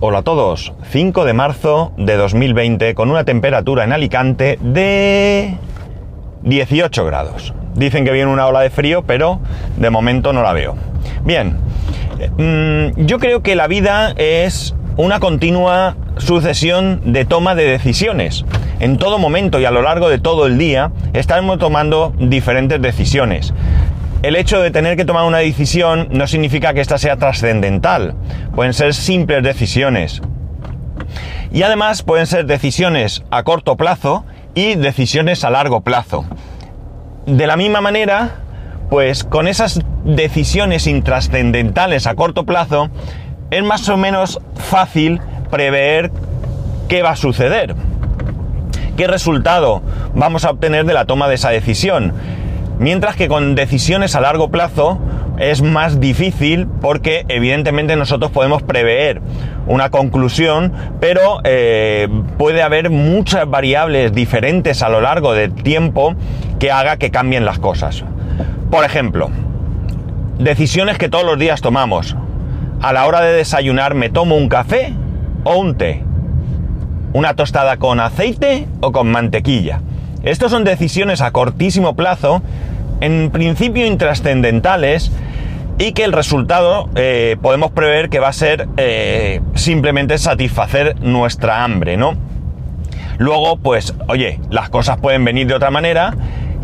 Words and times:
Hola 0.00 0.18
a 0.18 0.22
todos, 0.22 0.72
5 0.92 1.24
de 1.24 1.32
marzo 1.32 1.90
de 1.96 2.16
2020 2.16 2.94
con 2.94 3.10
una 3.10 3.24
temperatura 3.24 3.82
en 3.82 3.92
Alicante 3.92 4.56
de 4.62 5.56
18 6.42 7.04
grados. 7.04 7.52
Dicen 7.74 8.04
que 8.04 8.12
viene 8.12 8.30
una 8.30 8.46
ola 8.46 8.60
de 8.60 8.70
frío, 8.70 9.02
pero 9.02 9.40
de 9.76 9.90
momento 9.90 10.32
no 10.32 10.44
la 10.44 10.52
veo. 10.52 10.76
Bien, 11.24 11.56
mm, 12.36 13.06
yo 13.06 13.18
creo 13.18 13.42
que 13.42 13.56
la 13.56 13.66
vida 13.66 14.14
es 14.16 14.76
una 14.96 15.18
continua 15.18 15.96
sucesión 16.18 17.12
de 17.12 17.24
toma 17.24 17.56
de 17.56 17.64
decisiones. 17.64 18.44
En 18.78 18.98
todo 18.98 19.18
momento 19.18 19.58
y 19.58 19.64
a 19.64 19.72
lo 19.72 19.82
largo 19.82 20.08
de 20.08 20.20
todo 20.20 20.46
el 20.46 20.58
día 20.58 20.92
estamos 21.12 21.58
tomando 21.58 22.12
diferentes 22.20 22.80
decisiones 22.80 23.52
el 24.22 24.36
hecho 24.36 24.60
de 24.60 24.70
tener 24.70 24.96
que 24.96 25.04
tomar 25.04 25.24
una 25.24 25.38
decisión 25.38 26.08
no 26.10 26.26
significa 26.26 26.74
que 26.74 26.80
ésta 26.80 26.98
sea 26.98 27.16
trascendental. 27.16 28.14
Pueden 28.54 28.74
ser 28.74 28.94
simples 28.94 29.42
decisiones. 29.42 30.20
Y 31.52 31.62
además 31.62 32.02
pueden 32.02 32.26
ser 32.26 32.46
decisiones 32.46 33.22
a 33.30 33.42
corto 33.42 33.76
plazo 33.76 34.24
y 34.54 34.74
decisiones 34.74 35.44
a 35.44 35.50
largo 35.50 35.82
plazo. 35.82 36.24
De 37.26 37.46
la 37.46 37.56
misma 37.56 37.80
manera, 37.80 38.36
pues 38.90 39.22
con 39.22 39.46
esas 39.46 39.80
decisiones 40.04 40.86
intrascendentales 40.86 42.06
a 42.06 42.14
corto 42.14 42.44
plazo, 42.44 42.90
es 43.50 43.62
más 43.62 43.88
o 43.88 43.96
menos 43.96 44.40
fácil 44.56 45.20
prever 45.50 46.10
qué 46.88 47.02
va 47.02 47.10
a 47.10 47.16
suceder. 47.16 47.74
¿Qué 48.96 49.06
resultado 49.06 49.80
vamos 50.14 50.44
a 50.44 50.50
obtener 50.50 50.84
de 50.84 50.92
la 50.92 51.04
toma 51.04 51.28
de 51.28 51.36
esa 51.36 51.50
decisión? 51.50 52.14
Mientras 52.78 53.16
que 53.16 53.28
con 53.28 53.54
decisiones 53.54 54.14
a 54.14 54.20
largo 54.20 54.50
plazo 54.50 54.98
es 55.38 55.62
más 55.62 56.00
difícil 56.00 56.66
porque 56.80 57.24
evidentemente 57.28 57.96
nosotros 57.96 58.30
podemos 58.30 58.62
prever 58.62 59.20
una 59.66 59.90
conclusión, 59.90 60.72
pero 61.00 61.40
eh, 61.44 62.08
puede 62.38 62.62
haber 62.62 62.90
muchas 62.90 63.48
variables 63.48 64.12
diferentes 64.12 64.82
a 64.82 64.88
lo 64.88 65.00
largo 65.00 65.34
del 65.34 65.54
tiempo 65.54 66.14
que 66.58 66.70
haga 66.70 66.96
que 66.96 67.10
cambien 67.10 67.44
las 67.44 67.58
cosas. 67.58 68.04
Por 68.70 68.84
ejemplo, 68.84 69.30
decisiones 70.38 70.98
que 70.98 71.08
todos 71.08 71.24
los 71.24 71.38
días 71.38 71.60
tomamos. 71.60 72.16
A 72.80 72.92
la 72.92 73.06
hora 73.06 73.20
de 73.20 73.32
desayunar 73.32 73.94
me 73.94 74.08
tomo 74.08 74.36
un 74.36 74.48
café 74.48 74.92
o 75.44 75.56
un 75.56 75.76
té. 75.76 76.04
Una 77.12 77.34
tostada 77.34 77.76
con 77.78 77.98
aceite 77.98 78.68
o 78.80 78.92
con 78.92 79.10
mantequilla. 79.10 79.80
Estas 80.22 80.50
son 80.50 80.64
decisiones 80.64 81.20
a 81.20 81.30
cortísimo 81.30 81.94
plazo, 81.94 82.42
en 83.00 83.30
principio 83.30 83.86
intrascendentales, 83.86 85.12
y 85.78 85.92
que 85.92 86.04
el 86.04 86.12
resultado 86.12 86.88
eh, 86.96 87.36
podemos 87.40 87.70
prever 87.70 88.08
que 88.08 88.18
va 88.18 88.28
a 88.28 88.32
ser 88.32 88.68
eh, 88.76 89.40
simplemente 89.54 90.18
satisfacer 90.18 91.00
nuestra 91.00 91.62
hambre, 91.62 91.96
¿no? 91.96 92.16
Luego, 93.18 93.56
pues, 93.56 93.94
oye, 94.08 94.40
las 94.50 94.70
cosas 94.70 94.98
pueden 94.98 95.24
venir 95.24 95.46
de 95.46 95.54
otra 95.54 95.70
manera 95.70 96.14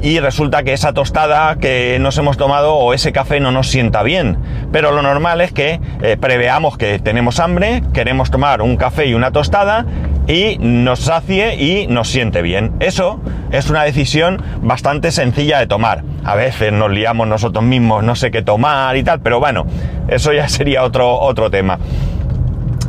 y 0.02 0.20
resulta 0.20 0.62
que 0.62 0.72
esa 0.72 0.92
tostada 0.92 1.56
que 1.56 1.98
nos 2.00 2.18
hemos 2.18 2.36
tomado 2.36 2.74
o 2.74 2.92
ese 2.92 3.12
café 3.12 3.40
no 3.40 3.50
nos 3.52 3.68
sienta 3.68 4.02
bien. 4.02 4.38
Pero 4.72 4.92
lo 4.92 5.02
normal 5.02 5.40
es 5.40 5.52
que 5.52 5.80
eh, 6.02 6.16
preveamos 6.20 6.76
que 6.76 6.98
tenemos 6.98 7.40
hambre, 7.40 7.82
queremos 7.92 8.30
tomar 8.30 8.62
un 8.62 8.76
café 8.76 9.06
y 9.06 9.14
una 9.14 9.30
tostada 9.30 9.86
y 10.26 10.58
nos 10.58 11.00
sacie 11.00 11.56
y 11.56 11.86
nos 11.86 12.08
siente 12.08 12.42
bien. 12.42 12.72
Eso 12.80 13.20
es 13.50 13.70
una 13.70 13.84
decisión 13.84 14.42
bastante 14.62 15.10
sencilla 15.10 15.58
de 15.58 15.66
tomar. 15.66 16.02
A 16.24 16.34
veces 16.34 16.72
nos 16.72 16.90
liamos 16.90 17.26
nosotros 17.26 17.64
mismos, 17.64 18.02
no 18.02 18.16
sé 18.16 18.30
qué 18.30 18.42
tomar 18.42 18.96
y 18.96 19.04
tal, 19.04 19.20
pero 19.20 19.40
bueno, 19.40 19.66
eso 20.08 20.32
ya 20.32 20.48
sería 20.48 20.84
otro, 20.84 21.18
otro 21.18 21.50
tema. 21.50 21.78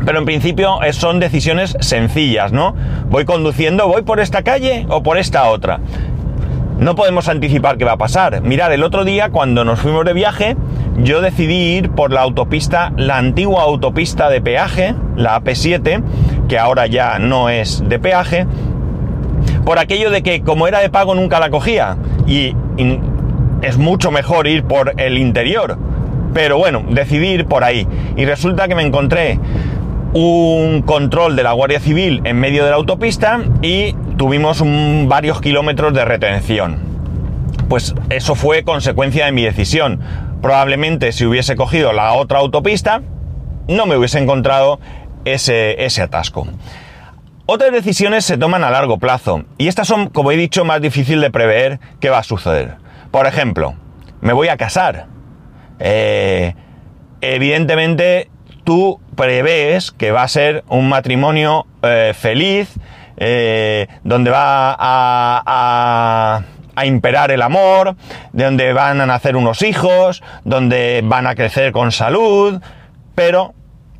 Pero 0.05 0.19
en 0.19 0.25
principio 0.25 0.83
eh, 0.83 0.93
son 0.93 1.19
decisiones 1.19 1.75
sencillas, 1.79 2.51
¿no? 2.51 2.75
Voy 3.09 3.25
conduciendo, 3.25 3.87
voy 3.87 4.03
por 4.03 4.19
esta 4.19 4.43
calle 4.43 4.85
o 4.89 5.01
por 5.01 5.17
esta 5.17 5.49
otra. 5.49 5.79
No 6.79 6.95
podemos 6.95 7.29
anticipar 7.29 7.77
qué 7.77 7.85
va 7.85 7.93
a 7.93 7.97
pasar. 7.97 8.41
Mirad, 8.41 8.73
el 8.73 8.83
otro 8.83 9.05
día 9.05 9.29
cuando 9.29 9.63
nos 9.63 9.79
fuimos 9.79 10.03
de 10.03 10.13
viaje, 10.13 10.57
yo 10.97 11.21
decidí 11.21 11.77
ir 11.77 11.91
por 11.91 12.11
la 12.11 12.21
autopista, 12.21 12.91
la 12.97 13.17
antigua 13.17 13.63
autopista 13.63 14.29
de 14.29 14.41
peaje, 14.41 14.93
la 15.15 15.41
AP7, 15.41 16.03
que 16.49 16.59
ahora 16.59 16.87
ya 16.87 17.17
no 17.17 17.49
es 17.49 17.87
de 17.87 17.97
peaje, 17.97 18.45
por 19.63 19.79
aquello 19.79 20.11
de 20.11 20.21
que 20.21 20.41
como 20.41 20.67
era 20.67 20.79
de 20.79 20.89
pago 20.89 21.15
nunca 21.15 21.39
la 21.39 21.49
cogía. 21.49 21.97
Y, 22.27 22.55
es 23.61 23.77
mucho 23.77 24.11
mejor 24.11 24.45
ir 24.45 24.63
por 24.63 24.93
el 24.97 25.17
interior. 25.17 25.77
Pero 26.33 26.57
bueno, 26.57 26.83
decidí 26.89 27.29
ir 27.29 27.45
por 27.45 27.63
ahí. 27.63 27.87
Y 28.15 28.25
resulta 28.25 28.67
que 28.67 28.75
me 28.75 28.83
encontré 28.83 29.39
un 30.15 30.81
control 30.81 31.35
de 31.35 31.43
la 31.43 31.51
Guardia 31.51 31.81
Civil 31.81 32.21
en 32.23 32.39
medio 32.39 32.63
de 32.63 32.69
la 32.69 32.77
autopista 32.77 33.41
y 33.61 33.93
tuvimos 34.17 34.63
varios 35.07 35.41
kilómetros 35.41 35.93
de 35.93 36.05
retención. 36.05 36.79
Pues 37.67 37.93
eso 38.09 38.33
fue 38.33 38.63
consecuencia 38.63 39.25
de 39.25 39.33
mi 39.33 39.43
decisión. 39.43 39.99
Probablemente 40.41 41.11
si 41.11 41.25
hubiese 41.25 41.57
cogido 41.57 41.91
la 41.91 42.13
otra 42.13 42.39
autopista, 42.39 43.01
no 43.67 43.85
me 43.87 43.97
hubiese 43.97 44.17
encontrado 44.17 44.79
ese, 45.25 45.83
ese 45.83 46.01
atasco. 46.01 46.47
Otras 47.45 47.73
decisiones 47.73 48.23
se 48.23 48.37
toman 48.37 48.63
a 48.63 48.71
largo 48.71 48.99
plazo 48.99 49.43
y 49.57 49.67
estas 49.67 49.89
son, 49.89 50.07
como 50.07 50.31
he 50.31 50.37
dicho, 50.37 50.63
más 50.63 50.79
difícil 50.79 51.19
de 51.19 51.29
prever 51.29 51.81
qué 51.99 52.09
va 52.09 52.19
a 52.19 52.23
suceder. 52.23 52.75
Por 53.11 53.27
ejemplo, 53.27 53.75
me 54.21 54.31
voy 54.31 54.47
a 54.47 54.55
casar. 54.55 55.07
Eh, 55.79 56.55
evidentemente, 57.19 58.29
tú 58.65 58.99
prevés 59.15 59.91
que 59.91 60.11
va 60.11 60.23
a 60.23 60.27
ser 60.27 60.65
un 60.67 60.89
matrimonio 60.89 61.65
eh, 61.81 62.13
feliz, 62.13 62.73
eh, 63.15 63.87
donde 64.03 64.31
va 64.31 64.75
a, 64.77 66.43
a, 66.75 66.85
imperar 66.85 67.31
el 67.31 67.41
amor, 67.41 67.95
donde 68.33 68.73
van 68.73 68.99
a 68.99 69.05
nacer 69.05 69.37
unos 69.37 69.61
hijos, 69.61 70.21
donde 70.43 71.01
van 71.05 71.25
a 71.25 71.35
crecer 71.35 71.71
con 71.71 71.93
salud, 71.93 72.61
pero 73.15 73.53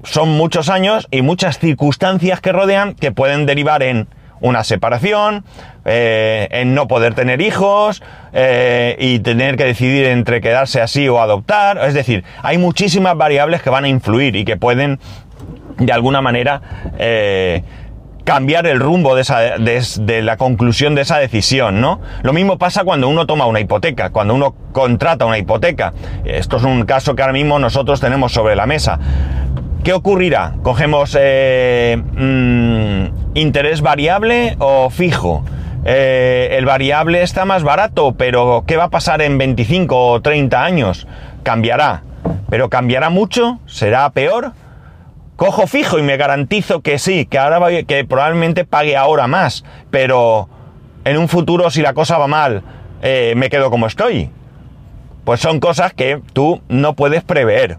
son 0.03 0.29
muchos 0.31 0.67
años 0.69 1.07
y 1.09 1.21
muchas 1.21 1.59
circunstancias 1.59 2.41
que 2.41 2.51
rodean 2.51 2.93
que 2.93 3.13
pueden 3.13 3.45
derivar 3.45 3.81
en 3.81 4.09
una 4.41 4.63
separación, 4.63 5.43
eh, 5.85 6.47
en 6.51 6.73
no 6.73 6.87
poder 6.87 7.13
tener 7.13 7.41
hijos 7.41 8.01
eh, 8.33 8.95
y 8.99 9.19
tener 9.19 9.55
que 9.55 9.65
decidir 9.65 10.05
entre 10.05 10.41
quedarse 10.41 10.81
así 10.81 11.07
o 11.07 11.21
adoptar. 11.21 11.77
Es 11.85 11.93
decir, 11.93 12.23
hay 12.41 12.57
muchísimas 12.57 13.15
variables 13.15 13.61
que 13.61 13.69
van 13.69 13.85
a 13.85 13.87
influir 13.87 14.35
y 14.35 14.45
que 14.45 14.57
pueden 14.57 14.99
de 15.77 15.91
alguna 15.91 16.21
manera 16.21 16.61
eh, 16.97 17.63
cambiar 18.23 18.65
el 18.65 18.79
rumbo 18.79 19.15
de, 19.15 19.21
esa, 19.21 19.39
de, 19.39 20.21
la 20.23 20.37
conclusión 20.37 20.95
de 20.95 21.01
esa 21.01 21.19
decisión, 21.19 21.79
¿no? 21.79 22.01
Lo 22.23 22.33
mismo 22.33 22.57
pasa 22.57 22.83
cuando 22.83 23.07
uno 23.07 23.27
toma 23.27 23.45
una 23.45 23.59
hipoteca, 23.59 24.09
cuando 24.09 24.33
uno 24.33 24.55
contrata 24.71 25.25
una 25.25 25.37
hipoteca. 25.37 25.93
Esto 26.25 26.57
es 26.57 26.63
un 26.63 26.85
caso 26.85 27.15
que 27.15 27.21
ahora 27.21 27.33
mismo 27.33 27.59
nosotros 27.59 28.01
tenemos 28.01 28.33
sobre 28.33 28.55
la 28.55 28.65
mesa. 28.65 28.99
¿Qué 29.85 29.93
ocurrirá? 29.93 30.55
¿Cogemos 30.63 31.15
eh, 31.17 31.95
mm, 31.95 33.37
interés 33.37 33.81
variable 33.81 34.55
o 34.57 34.89
fijo? 34.89 35.45
Eh, 35.85 36.55
el 36.57 36.65
variable 36.65 37.21
está 37.21 37.45
más 37.45 37.61
barato, 37.61 38.15
pero 38.17 38.63
¿qué 38.65 38.77
va 38.77 38.85
a 38.85 38.89
pasar 38.89 39.21
en 39.21 39.37
25 39.37 40.07
o 40.07 40.21
30 40.23 40.63
años? 40.63 41.07
Cambiará. 41.43 42.01
¿Pero 42.49 42.71
cambiará 42.71 43.11
mucho? 43.11 43.59
¿Será 43.67 44.09
peor? 44.09 44.53
Cojo 45.35 45.67
fijo 45.67 45.99
y 45.99 46.01
me 46.01 46.17
garantizo 46.17 46.81
que 46.81 46.97
sí, 46.97 47.27
que 47.27 47.37
ahora 47.37 47.83
que 47.83 48.05
probablemente 48.05 48.65
pague 48.65 48.97
ahora 48.97 49.27
más, 49.27 49.65
pero 49.91 50.49
en 51.03 51.19
un 51.19 51.27
futuro 51.27 51.69
si 51.69 51.83
la 51.83 51.93
cosa 51.93 52.17
va 52.17 52.25
mal, 52.25 52.63
eh, 53.03 53.35
me 53.37 53.51
quedo 53.51 53.69
como 53.69 53.85
estoy. 53.85 54.31
Pues 55.25 55.41
son 55.41 55.59
cosas 55.59 55.93
que 55.93 56.23
tú 56.33 56.63
no 56.69 56.95
puedes 56.95 57.23
prever. 57.23 57.77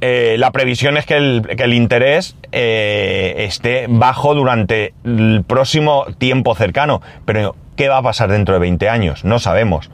Eh, 0.00 0.36
la 0.38 0.52
previsión 0.52 0.96
es 0.96 1.06
que 1.06 1.16
el, 1.16 1.74
interés 1.74 2.36
eh, 2.52 3.34
esté 3.38 3.86
bajo 3.88 4.34
durante 4.34 4.94
el 5.04 5.42
próximo 5.46 6.06
tiempo 6.18 6.54
cercano. 6.54 7.02
Pero, 7.24 7.56
¿qué 7.76 7.88
va 7.88 7.98
a 7.98 8.02
pasar 8.02 8.30
dentro 8.30 8.54
de 8.54 8.60
20 8.60 8.88
años? 8.88 9.24
No 9.24 9.38
sabemos. 9.38 9.90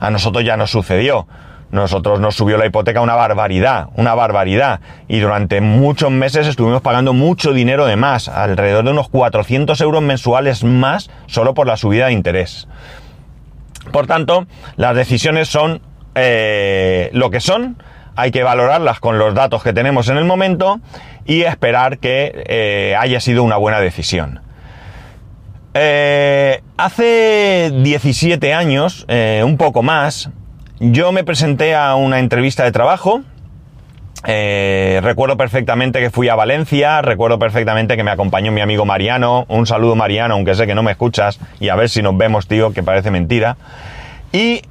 A 0.00 0.10
nosotros 0.10 0.44
ya 0.44 0.56
nos 0.56 0.70
sucedió. 0.70 1.26
Nosotros 1.70 2.20
nos 2.20 2.34
subió 2.34 2.58
la 2.58 2.66
hipoteca 2.66 3.00
una 3.00 3.14
barbaridad, 3.14 3.88
una 3.96 4.14
barbaridad. 4.14 4.80
Y 5.08 5.20
durante 5.20 5.60
muchos 5.60 6.10
meses 6.10 6.46
estuvimos 6.46 6.82
pagando 6.82 7.12
mucho 7.14 7.52
dinero 7.52 7.86
de 7.86 7.96
más, 7.96 8.28
alrededor 8.28 8.84
de 8.84 8.90
unos 8.90 9.08
400 9.08 9.80
euros 9.80 10.02
mensuales 10.02 10.64
más, 10.64 11.10
solo 11.26 11.54
por 11.54 11.66
la 11.66 11.78
subida 11.78 12.06
de 12.06 12.12
interés. 12.12 12.68
Por 13.90 14.06
tanto, 14.06 14.46
las 14.76 14.94
decisiones 14.94 15.48
son 15.48 15.80
eh, 16.14 17.08
lo 17.14 17.30
que 17.30 17.40
son 17.40 17.76
hay 18.16 18.30
que 18.30 18.42
valorarlas 18.42 19.00
con 19.00 19.18
los 19.18 19.34
datos 19.34 19.62
que 19.62 19.72
tenemos 19.72 20.08
en 20.08 20.16
el 20.16 20.24
momento 20.24 20.80
y 21.24 21.42
esperar 21.42 21.98
que 21.98 22.44
eh, 22.46 22.96
haya 22.98 23.20
sido 23.20 23.42
una 23.42 23.56
buena 23.56 23.80
decisión. 23.80 24.40
Eh, 25.74 26.60
hace 26.76 27.72
17 27.74 28.52
años, 28.52 29.06
eh, 29.08 29.42
un 29.44 29.56
poco 29.56 29.82
más, 29.82 30.30
yo 30.80 31.12
me 31.12 31.24
presenté 31.24 31.74
a 31.74 31.94
una 31.94 32.18
entrevista 32.18 32.64
de 32.64 32.72
trabajo 32.72 33.22
Eh, 34.24 35.00
recuerdo 35.02 35.36
perfectamente 35.36 35.98
que 35.98 36.10
fui 36.10 36.28
a 36.28 36.36
Valencia, 36.36 37.02
recuerdo 37.02 37.40
perfectamente 37.40 37.96
que 37.96 38.04
me 38.04 38.12
acompañó 38.12 38.52
mi 38.52 38.60
amigo 38.60 38.84
Mariano. 38.84 39.46
Un 39.48 39.66
saludo 39.66 39.96
Mariano, 39.96 40.34
aunque 40.34 40.54
sé 40.54 40.64
que 40.66 40.76
no 40.76 40.84
me 40.84 40.92
escuchas, 40.92 41.40
y 41.58 41.70
a 41.70 41.74
ver 41.74 41.88
si 41.88 42.02
nos 42.02 42.16
vemos, 42.16 42.46
tío, 42.46 42.72
que 42.72 42.84
parece 42.84 43.10
mentira. 43.10 43.56
Y 44.32 44.62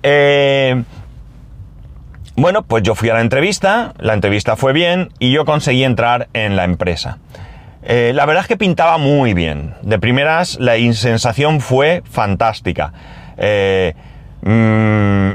bueno, 2.35 2.63
pues 2.63 2.83
yo 2.83 2.95
fui 2.95 3.09
a 3.09 3.13
la 3.13 3.21
entrevista, 3.21 3.93
la 3.99 4.13
entrevista 4.13 4.55
fue 4.55 4.73
bien 4.73 5.09
y 5.19 5.31
yo 5.31 5.45
conseguí 5.45 5.83
entrar 5.83 6.27
en 6.33 6.55
la 6.55 6.63
empresa. 6.63 7.17
Eh, 7.83 8.11
la 8.13 8.25
verdad 8.25 8.43
es 8.43 8.47
que 8.47 8.57
pintaba 8.57 8.97
muy 8.97 9.33
bien. 9.33 9.73
De 9.81 9.99
primeras, 9.99 10.59
la 10.59 10.73
sensación 10.93 11.61
fue 11.61 12.03
fantástica. 12.09 12.93
Mm, 14.43 15.31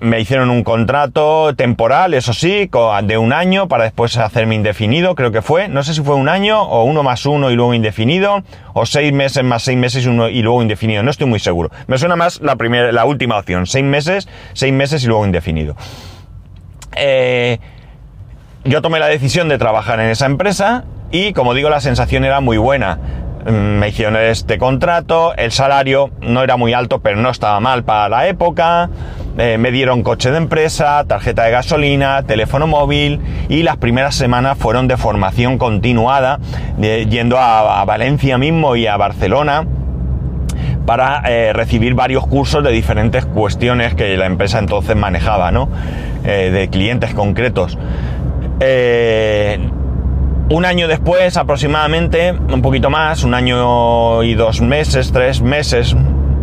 me 0.00 0.20
hicieron 0.20 0.50
un 0.50 0.62
contrato 0.62 1.54
temporal, 1.56 2.14
eso 2.14 2.32
sí, 2.32 2.70
de 3.02 3.18
un 3.18 3.32
año 3.32 3.68
para 3.68 3.84
después 3.84 4.16
hacerme 4.16 4.54
indefinido, 4.54 5.14
creo 5.14 5.32
que 5.32 5.42
fue. 5.42 5.68
No 5.68 5.82
sé 5.82 5.94
si 5.94 6.02
fue 6.02 6.14
un 6.14 6.28
año 6.28 6.62
o 6.62 6.84
uno 6.84 7.02
más 7.02 7.26
uno 7.26 7.50
y 7.50 7.56
luego 7.56 7.74
indefinido, 7.74 8.42
o 8.74 8.86
seis 8.86 9.12
meses 9.12 9.42
más 9.42 9.62
seis 9.62 9.76
meses 9.76 10.06
uno, 10.06 10.28
y 10.28 10.42
luego 10.42 10.62
indefinido. 10.62 11.02
No 11.02 11.10
estoy 11.10 11.26
muy 11.26 11.40
seguro. 11.40 11.70
Me 11.86 11.98
suena 11.98 12.16
más 12.16 12.40
la, 12.40 12.56
primera, 12.56 12.92
la 12.92 13.04
última 13.04 13.38
opción, 13.38 13.66
seis 13.66 13.84
meses, 13.84 14.28
seis 14.52 14.72
meses 14.72 15.02
y 15.02 15.08
luego 15.08 15.26
indefinido. 15.26 15.76
Eh, 16.96 17.58
yo 18.64 18.82
tomé 18.82 18.98
la 18.98 19.06
decisión 19.06 19.48
de 19.48 19.58
trabajar 19.58 20.00
en 20.00 20.10
esa 20.10 20.26
empresa 20.26 20.84
y, 21.10 21.32
como 21.32 21.54
digo, 21.54 21.70
la 21.70 21.80
sensación 21.80 22.24
era 22.24 22.40
muy 22.40 22.58
buena. 22.58 22.98
Mm, 23.46 23.78
me 23.78 23.88
hicieron 23.88 24.16
este 24.16 24.58
contrato, 24.58 25.34
el 25.36 25.52
salario 25.52 26.10
no 26.20 26.42
era 26.42 26.56
muy 26.56 26.74
alto, 26.74 27.00
pero 27.00 27.16
no 27.16 27.30
estaba 27.30 27.60
mal 27.60 27.84
para 27.84 28.08
la 28.08 28.28
época. 28.28 28.90
Eh, 29.38 29.56
me 29.56 29.70
dieron 29.70 30.02
coche 30.02 30.30
de 30.30 30.36
empresa, 30.36 31.04
tarjeta 31.06 31.44
de 31.44 31.52
gasolina, 31.52 32.24
teléfono 32.24 32.66
móvil 32.66 33.20
y 33.48 33.62
las 33.62 33.76
primeras 33.76 34.16
semanas 34.16 34.58
fueron 34.58 34.88
de 34.88 34.96
formación 34.96 35.58
continuada, 35.58 36.40
yendo 36.78 37.38
a, 37.38 37.84
Valencia 37.84 38.36
mismo 38.36 38.74
y 38.74 38.86
a 38.86 38.96
Barcelona 38.96 39.64
para 40.88 41.20
eh, 41.26 41.52
recibir 41.52 41.92
varios 41.92 42.26
cursos 42.26 42.64
de 42.64 42.70
diferentes 42.70 43.26
cuestiones 43.26 43.94
que 43.94 44.16
la 44.16 44.24
empresa 44.24 44.58
entonces 44.58 44.96
manejaba, 44.96 45.50
¿no? 45.50 45.68
Eh, 46.24 46.50
de 46.50 46.70
clientes 46.70 47.12
concretos. 47.12 47.76
un 50.50 50.64
año 50.64 50.88
después, 50.88 51.36
aproximadamente, 51.36 52.32
un 52.32 52.62
poquito 52.62 52.88
más, 52.88 53.22
un 53.22 53.34
año 53.34 54.22
y 54.22 54.32
dos 54.32 54.62
meses, 54.62 55.12
tres 55.12 55.42
meses, 55.42 55.94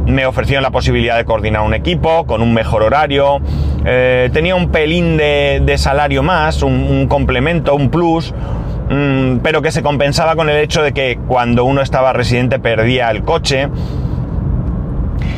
me 0.06 0.28
ofrecieron 0.28 0.62
la 0.62 0.70
posibilidad 0.70 1.18
de 1.18 1.26
coordinar 1.26 1.62
un 1.62 1.74
equipo 1.74 2.28
con 2.28 2.44
un 2.44 2.54
mejor 2.54 2.84
horario, 2.84 3.40
eh, 3.84 4.30
tenía 4.32 4.56
un 4.56 4.70
pelín 4.70 5.18
de, 5.18 5.76
salario 5.78 6.22
más, 6.22 6.62
un, 6.62 7.08
complemento, 7.08 7.74
un 7.74 7.90
plus, 7.90 8.32
mm, 8.92 9.38
pero 9.38 9.64
que 9.64 9.72
se 9.72 9.82
compensaba 9.82 10.36
con 10.36 10.50
el 10.50 10.58
hecho 10.58 10.84
de 10.84 10.94
que 10.94 11.18
cuando 11.28 11.66
uno 11.66 11.82
estaba 11.82 12.14
residente 12.14 12.60
perdía 12.60 13.10
el 13.10 13.24
coche. 13.24 13.70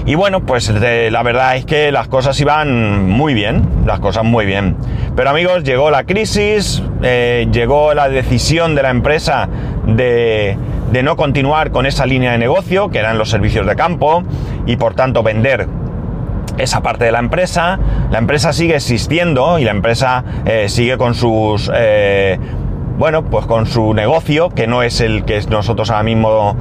Y 0.08 0.16
bueno, 0.16 0.40
pues 0.40 0.70
la 0.70 1.22
verdad 1.22 1.58
es 1.58 1.66
que 1.66 1.92
las 1.92 2.08
cosas 2.08 2.40
iban 2.40 3.10
muy 3.10 3.34
bien, 3.34 3.68
las 3.86 4.00
cosas 4.00 4.24
muy 4.24 4.46
bien. 4.46 4.78
Pero 5.18 5.30
amigos, 5.30 5.66
llegó 5.66 5.92
la 5.92 6.06
crisis, 6.06 6.82
eh, 7.04 7.46
llegó 7.52 7.94
la 7.94 8.08
decisión 8.08 8.74
de 8.74 8.84
la 8.84 8.90
empresa 8.90 9.50
de 9.86 10.58
no 11.04 11.18
continuar 11.18 11.72
con 11.72 11.86
esa 11.86 12.06
línea 12.06 12.32
de 12.32 12.38
negocio, 12.38 12.90
que 12.90 13.00
eran 13.00 13.18
los 13.18 13.30
servicios 13.30 13.68
de 13.68 13.76
campo, 13.76 14.24
y 14.66 14.78
por 14.78 14.94
tanto 14.94 15.24
vender 15.24 15.68
esa 16.58 16.80
parte 16.80 17.04
de 17.04 17.12
la 17.12 17.20
empresa. 17.20 17.78
La 18.10 18.20
empresa 18.20 18.54
sigue 18.54 18.78
existiendo 18.78 19.60
y 19.60 19.66
la 19.66 19.72
empresa 19.72 20.24
eh, 20.46 20.70
sigue 20.70 20.98
con 20.98 21.16
sus... 21.16 21.70
Eh, 21.76 22.40
bueno, 22.98 23.26
pues 23.26 23.46
con 23.46 23.66
su 23.68 23.94
negocio, 23.94 24.50
que 24.52 24.68
no 24.68 24.84
es 24.84 25.02
el 25.02 25.26
que 25.26 25.40
nosotros 25.50 25.92
ahora 25.92 26.04
mismo 26.04 26.56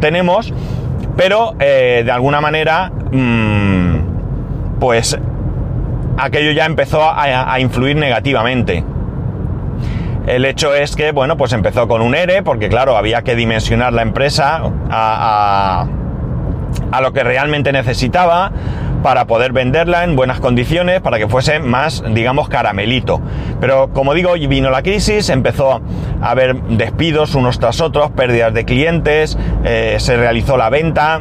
tenemos, 0.00 0.54
pero 1.16 1.54
de 1.58 2.10
alguna 2.10 2.40
manera, 2.40 2.90
mm, 3.10 4.78
pues 4.78 5.18
aquello 6.18 6.52
ya 6.52 6.66
empezó 6.66 7.02
a 7.02 7.58
influir 7.60 7.96
negativamente. 7.96 8.84
El 10.26 10.44
hecho 10.44 10.74
es 10.74 10.94
que, 10.96 11.12
bueno, 11.12 11.36
pues 11.36 11.52
empezó 11.52 11.88
con 11.88 12.02
un 12.02 12.14
ERE, 12.14 12.42
porque 12.42 12.68
claro, 12.68 12.96
había 12.96 13.22
que 13.22 13.34
dimensionar 13.34 13.92
la 13.92 14.02
empresa 14.02 14.62
a, 14.90 15.86
lo 17.00 17.12
que 17.12 17.24
realmente 17.24 17.72
necesitaba 17.72 18.52
para 19.02 19.26
poder 19.26 19.52
venderla 19.52 20.04
en 20.04 20.16
buenas 20.16 20.40
condiciones, 20.40 21.00
para 21.00 21.18
que 21.18 21.28
fuese 21.28 21.60
más, 21.60 22.02
digamos, 22.14 22.48
caramelito. 22.48 23.20
Pero 23.60 23.92
como 23.92 24.14
digo, 24.14 24.32
vino 24.34 24.70
la 24.70 24.82
crisis, 24.82 25.28
empezó 25.30 25.80
a 26.20 26.30
haber 26.30 26.60
despidos 26.62 27.34
unos 27.34 27.58
tras 27.58 27.80
otros, 27.80 28.10
pérdidas 28.10 28.52
de 28.54 28.64
clientes, 28.64 29.38
eh, 29.64 29.96
se 29.98 30.16
realizó 30.16 30.56
la 30.56 30.70
venta, 30.70 31.20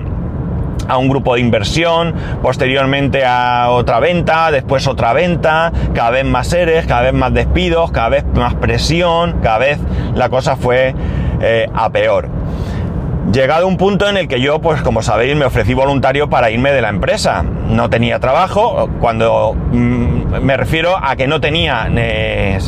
a 0.87 0.97
un 0.97 1.07
grupo 1.07 1.35
de 1.35 1.41
inversión, 1.41 2.15
posteriormente 2.41 3.23
a 3.23 3.67
otra 3.69 3.99
venta, 3.99 4.49
después 4.49 4.87
otra 4.87 5.13
venta, 5.13 5.71
cada 5.93 6.09
vez 6.09 6.25
más 6.25 6.47
seres, 6.47 6.87
cada 6.87 7.03
vez 7.03 7.13
más 7.13 7.31
despidos, 7.31 7.91
cada 7.91 8.09
vez 8.09 8.25
más 8.33 8.55
presión, 8.55 9.39
cada 9.43 9.59
vez 9.59 9.79
la 10.15 10.29
cosa 10.29 10.55
fue 10.55 10.95
eh, 11.41 11.67
a 11.73 11.89
peor. 11.91 12.38
Llegado 13.31 13.67
un 13.67 13.77
punto 13.77 14.09
en 14.09 14.17
el 14.17 14.27
que 14.27 14.41
yo, 14.41 14.59
pues 14.59 14.81
como 14.81 15.03
sabéis, 15.03 15.35
me 15.35 15.45
ofrecí 15.45 15.75
voluntario 15.75 16.29
para 16.29 16.49
irme 16.49 16.71
de 16.71 16.81
la 16.81 16.89
empresa. 16.89 17.43
No 17.43 17.87
tenía 17.87 18.19
trabajo, 18.19 18.89
cuando 18.99 19.53
mm, 19.53 20.41
me 20.41 20.57
refiero 20.57 20.97
a 20.99 21.15
que 21.15 21.27
no 21.27 21.39
tenía 21.39 21.87
eh, 21.95 22.59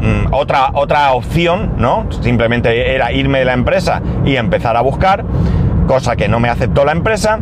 mm, 0.00 0.34
otra, 0.34 0.70
otra 0.74 1.12
opción, 1.12 1.74
¿no? 1.76 2.06
Simplemente 2.20 2.92
era 2.92 3.12
irme 3.12 3.38
de 3.38 3.44
la 3.44 3.52
empresa 3.52 4.02
y 4.24 4.34
empezar 4.34 4.76
a 4.76 4.80
buscar 4.80 5.24
cosa 5.86 6.16
que 6.16 6.28
no 6.28 6.40
me 6.40 6.48
aceptó 6.48 6.84
la 6.84 6.92
empresa, 6.92 7.38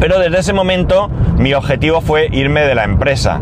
pero 0.00 0.18
desde 0.18 0.38
ese 0.38 0.52
momento 0.54 1.10
mi 1.36 1.52
objetivo 1.52 2.00
fue 2.00 2.28
irme 2.32 2.62
de 2.62 2.74
la 2.74 2.84
empresa. 2.84 3.40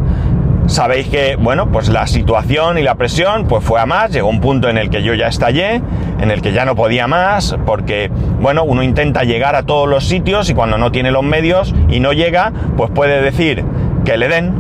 Sabéis 0.66 1.08
que, 1.08 1.36
bueno, 1.36 1.70
pues 1.70 1.88
la 1.88 2.06
situación 2.06 2.78
y 2.78 2.82
la 2.82 2.94
presión 2.94 3.46
pues 3.46 3.64
fue 3.64 3.80
a 3.80 3.86
más, 3.86 4.12
llegó 4.12 4.28
un 4.28 4.40
punto 4.40 4.68
en 4.68 4.78
el 4.78 4.90
que 4.90 5.02
yo 5.02 5.12
ya 5.14 5.26
estallé, 5.26 5.82
en 6.20 6.30
el 6.30 6.40
que 6.40 6.52
ya 6.52 6.64
no 6.64 6.76
podía 6.76 7.06
más, 7.08 7.56
porque, 7.66 8.10
bueno, 8.40 8.62
uno 8.62 8.82
intenta 8.82 9.24
llegar 9.24 9.56
a 9.56 9.64
todos 9.64 9.88
los 9.88 10.04
sitios 10.04 10.48
y 10.50 10.54
cuando 10.54 10.78
no 10.78 10.92
tiene 10.92 11.10
los 11.10 11.24
medios 11.24 11.74
y 11.88 12.00
no 12.00 12.12
llega, 12.12 12.52
pues 12.76 12.90
puede 12.90 13.20
decir 13.20 13.64
que 14.04 14.16
le 14.16 14.28
den 14.28 14.54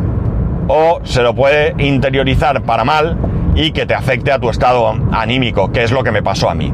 o 0.68 1.00
se 1.04 1.22
lo 1.22 1.34
puede 1.34 1.74
interiorizar 1.78 2.62
para 2.62 2.84
mal 2.84 3.16
y 3.54 3.72
que 3.72 3.86
te 3.86 3.94
afecte 3.94 4.32
a 4.32 4.38
tu 4.38 4.50
estado 4.50 4.94
anímico, 5.12 5.70
que 5.72 5.82
es 5.82 5.92
lo 5.92 6.02
que 6.02 6.10
me 6.10 6.22
pasó 6.22 6.50
a 6.50 6.54
mí. 6.54 6.72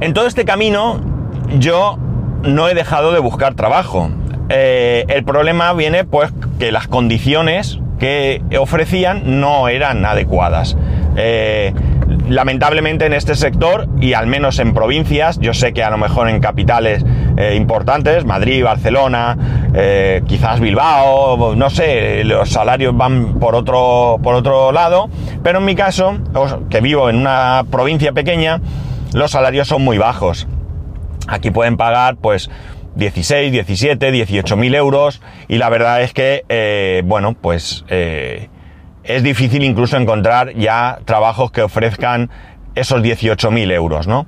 En 0.00 0.14
todo 0.14 0.26
este 0.26 0.44
camino 0.44 1.00
yo 1.58 1.98
no 2.42 2.68
he 2.68 2.74
dejado 2.74 3.12
de 3.12 3.18
buscar 3.18 3.54
trabajo. 3.54 4.10
Eh, 4.48 5.04
el 5.08 5.24
problema 5.24 5.72
viene 5.74 6.04
pues 6.04 6.32
que 6.62 6.70
las 6.70 6.86
condiciones 6.86 7.80
que 7.98 8.40
ofrecían 8.56 9.40
no 9.40 9.66
eran 9.66 10.04
adecuadas. 10.06 10.76
Eh, 11.16 11.74
lamentablemente 12.28 13.04
en 13.04 13.14
este 13.14 13.34
sector 13.34 13.88
y 14.00 14.12
al 14.12 14.28
menos 14.28 14.60
en 14.60 14.72
provincias, 14.72 15.40
yo 15.40 15.54
sé 15.54 15.72
que 15.72 15.82
a 15.82 15.90
lo 15.90 15.98
mejor 15.98 16.28
en 16.28 16.38
capitales 16.38 17.04
eh, 17.36 17.56
importantes, 17.56 18.24
Madrid, 18.24 18.62
Barcelona, 18.62 19.36
quizás 20.28 20.60
Bilbao, 20.60 21.56
no 21.56 21.68
sé, 21.68 22.22
los 22.22 22.48
salarios 22.50 22.96
van 22.96 23.40
por 23.40 23.56
otro, 23.56 24.20
por 24.22 24.36
otro 24.36 24.70
lado, 24.70 25.10
pero 25.42 25.58
en 25.58 25.64
mi 25.64 25.74
caso, 25.74 26.16
que 26.70 26.80
vivo 26.80 27.10
en 27.10 27.16
una 27.16 27.64
provincia 27.72 28.12
pequeña, 28.12 28.60
los 29.14 29.32
salarios 29.32 29.66
son 29.66 29.82
muy 29.82 29.98
bajos. 29.98 30.46
Aquí 31.26 31.50
pueden 31.50 31.76
pagar 31.76 32.18
pues 32.18 32.50
16, 32.96 33.52
17, 33.52 34.10
18 34.10 34.56
mil 34.56 34.74
euros 34.74 35.20
y 35.48 35.58
la 35.58 35.68
verdad 35.68 36.02
es 36.02 36.12
que, 36.12 36.44
eh, 36.48 37.02
bueno, 37.04 37.34
pues 37.34 37.84
eh, 37.88 38.48
es 39.04 39.22
difícil 39.22 39.62
incluso 39.62 39.96
encontrar 39.96 40.54
ya 40.54 41.00
trabajos 41.04 41.50
que 41.50 41.62
ofrezcan 41.62 42.30
esos 42.74 43.02
18 43.02 43.50
mil 43.50 43.70
euros, 43.70 44.06
¿no? 44.06 44.26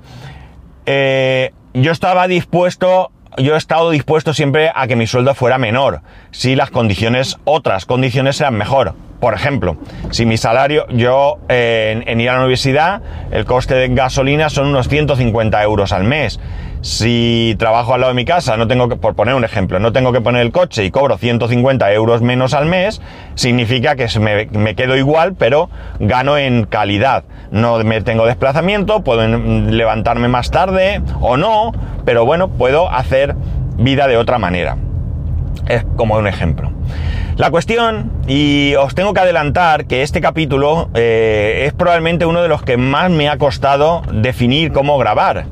Eh, 0.87 1.52
yo 1.73 1.92
estaba 1.92 2.28
dispuesto, 2.28 3.11
yo 3.38 3.54
he 3.54 3.59
estado 3.59 3.90
dispuesto 3.90 4.35
siempre 4.35 4.71
a 4.75 4.87
que 4.87 4.97
mi 4.97 5.06
sueldo 5.06 5.35
fuera 5.35 5.59
menor, 5.59 6.02
si 6.30 6.54
las 6.54 6.71
condiciones, 6.71 7.38
otras 7.44 7.87
condiciones 7.87 8.40
eran 8.40 8.54
mejor. 8.54 8.94
Por 9.21 9.33
ejemplo, 9.33 9.78
si 10.11 10.26
mi 10.26 10.37
salario, 10.37 10.87
yo 10.88 11.38
en, 11.49 12.21
ir 12.21 12.28
a 12.28 12.35
la 12.35 12.40
universidad, 12.40 13.00
el 13.30 13.47
coste 13.47 13.75
de 13.75 13.88
gasolina 13.88 14.50
son 14.50 14.66
unos 14.66 14.88
150 14.88 15.62
euros 15.62 15.92
al 15.92 16.04
mes. 16.04 16.38
Si 16.85 17.57
trabajo 17.59 17.95
al 17.95 18.03
lado 18.03 18.12
de 18.12 18.14
mi 18.14 18.26
casa, 18.26 18.59
no 18.59 18.69
tengo 18.69 18.91
que, 18.91 18.97
por 18.97 19.14
poner 19.14 19.35
un 19.35 19.43
ejemplo, 19.43 19.79
no 19.79 19.95
tengo 19.95 20.12
que 20.12 20.21
poner 20.21 20.43
el 20.43 20.53
coche 20.53 20.85
y 20.85 20.91
cobro 20.91 21.17
150 21.17 21.91
euros 21.95 22.21
menos 22.21 22.53
al 22.53 22.67
mes, 22.67 23.00
significa 23.37 23.97
que 23.97 24.07
me, 24.21 24.75
quedo 24.75 24.95
igual, 24.95 25.33
pero 25.33 25.71
gano 25.99 26.37
en 26.37 26.67
calidad. 26.67 27.25
No 27.50 27.79
me 27.79 28.03
tengo 28.03 28.26
desplazamiento, 28.26 29.03
puedo 29.03 29.26
levantarme 29.26 30.29
más 30.29 30.50
tarde 30.50 31.00
o 31.23 31.38
no, 31.38 31.73
pero 32.05 32.26
bueno, 32.26 32.49
puedo 32.49 32.91
hacer 32.91 33.35
vida 33.79 34.07
de 34.07 34.19
otra 34.19 34.38
manera. 34.38 34.76
Es 35.67 35.87
como 35.97 36.19
un 36.19 36.26
ejemplo. 36.26 36.71
La 37.38 37.50
cuestión, 37.50 38.12
y 38.26 38.75
os 38.75 38.95
tengo 38.95 39.14
que 39.14 39.21
adelantar 39.21 39.87
que 39.87 40.03
este 40.03 40.21
capítulo 40.21 40.91
eh, 40.93 41.62
es 41.64 41.73
probablemente 41.73 42.26
uno 42.26 42.43
de 42.43 42.49
los 42.49 42.62
que 42.62 42.76
más 42.76 43.11
me 43.11 43.31
ha 43.31 43.38
costado 43.38 44.03
definir 44.12 44.71
cómo 44.71 44.99
grabar. 44.99 45.47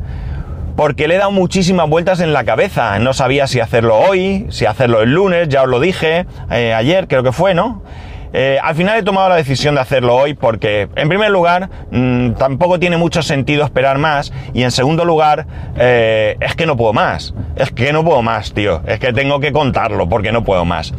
Porque 0.76 1.08
le 1.08 1.16
he 1.16 1.18
dado 1.18 1.30
muchísimas 1.30 1.88
vueltas 1.88 2.20
en 2.20 2.32
la 2.32 2.44
cabeza. 2.44 2.98
No 2.98 3.12
sabía 3.12 3.46
si 3.46 3.60
hacerlo 3.60 3.98
hoy, 3.98 4.46
si 4.50 4.66
hacerlo 4.66 5.02
el 5.02 5.12
lunes, 5.12 5.48
ya 5.48 5.62
os 5.62 5.68
lo 5.68 5.80
dije 5.80 6.26
eh, 6.50 6.74
ayer, 6.74 7.08
creo 7.08 7.22
que 7.22 7.32
fue, 7.32 7.54
¿no? 7.54 7.82
Eh, 8.34 8.58
al 8.62 8.74
final 8.74 8.98
he 8.98 9.02
tomado 9.02 9.28
la 9.28 9.36
decisión 9.36 9.74
de 9.74 9.82
hacerlo 9.82 10.16
hoy 10.16 10.32
porque, 10.32 10.88
en 10.96 11.08
primer 11.08 11.30
lugar, 11.30 11.68
mmm, 11.90 12.30
tampoco 12.32 12.78
tiene 12.78 12.96
mucho 12.96 13.22
sentido 13.22 13.64
esperar 13.64 13.98
más 13.98 14.32
y, 14.54 14.62
en 14.62 14.70
segundo 14.70 15.04
lugar, 15.04 15.46
eh, 15.76 16.36
es 16.40 16.54
que 16.54 16.64
no 16.64 16.76
puedo 16.76 16.94
más. 16.94 17.34
Es 17.56 17.70
que 17.70 17.92
no 17.92 18.04
puedo 18.04 18.22
más, 18.22 18.54
tío. 18.54 18.80
Es 18.86 18.98
que 18.98 19.12
tengo 19.12 19.38
que 19.40 19.52
contarlo 19.52 20.08
porque 20.08 20.32
no 20.32 20.44
puedo 20.44 20.64
más. 20.64 20.94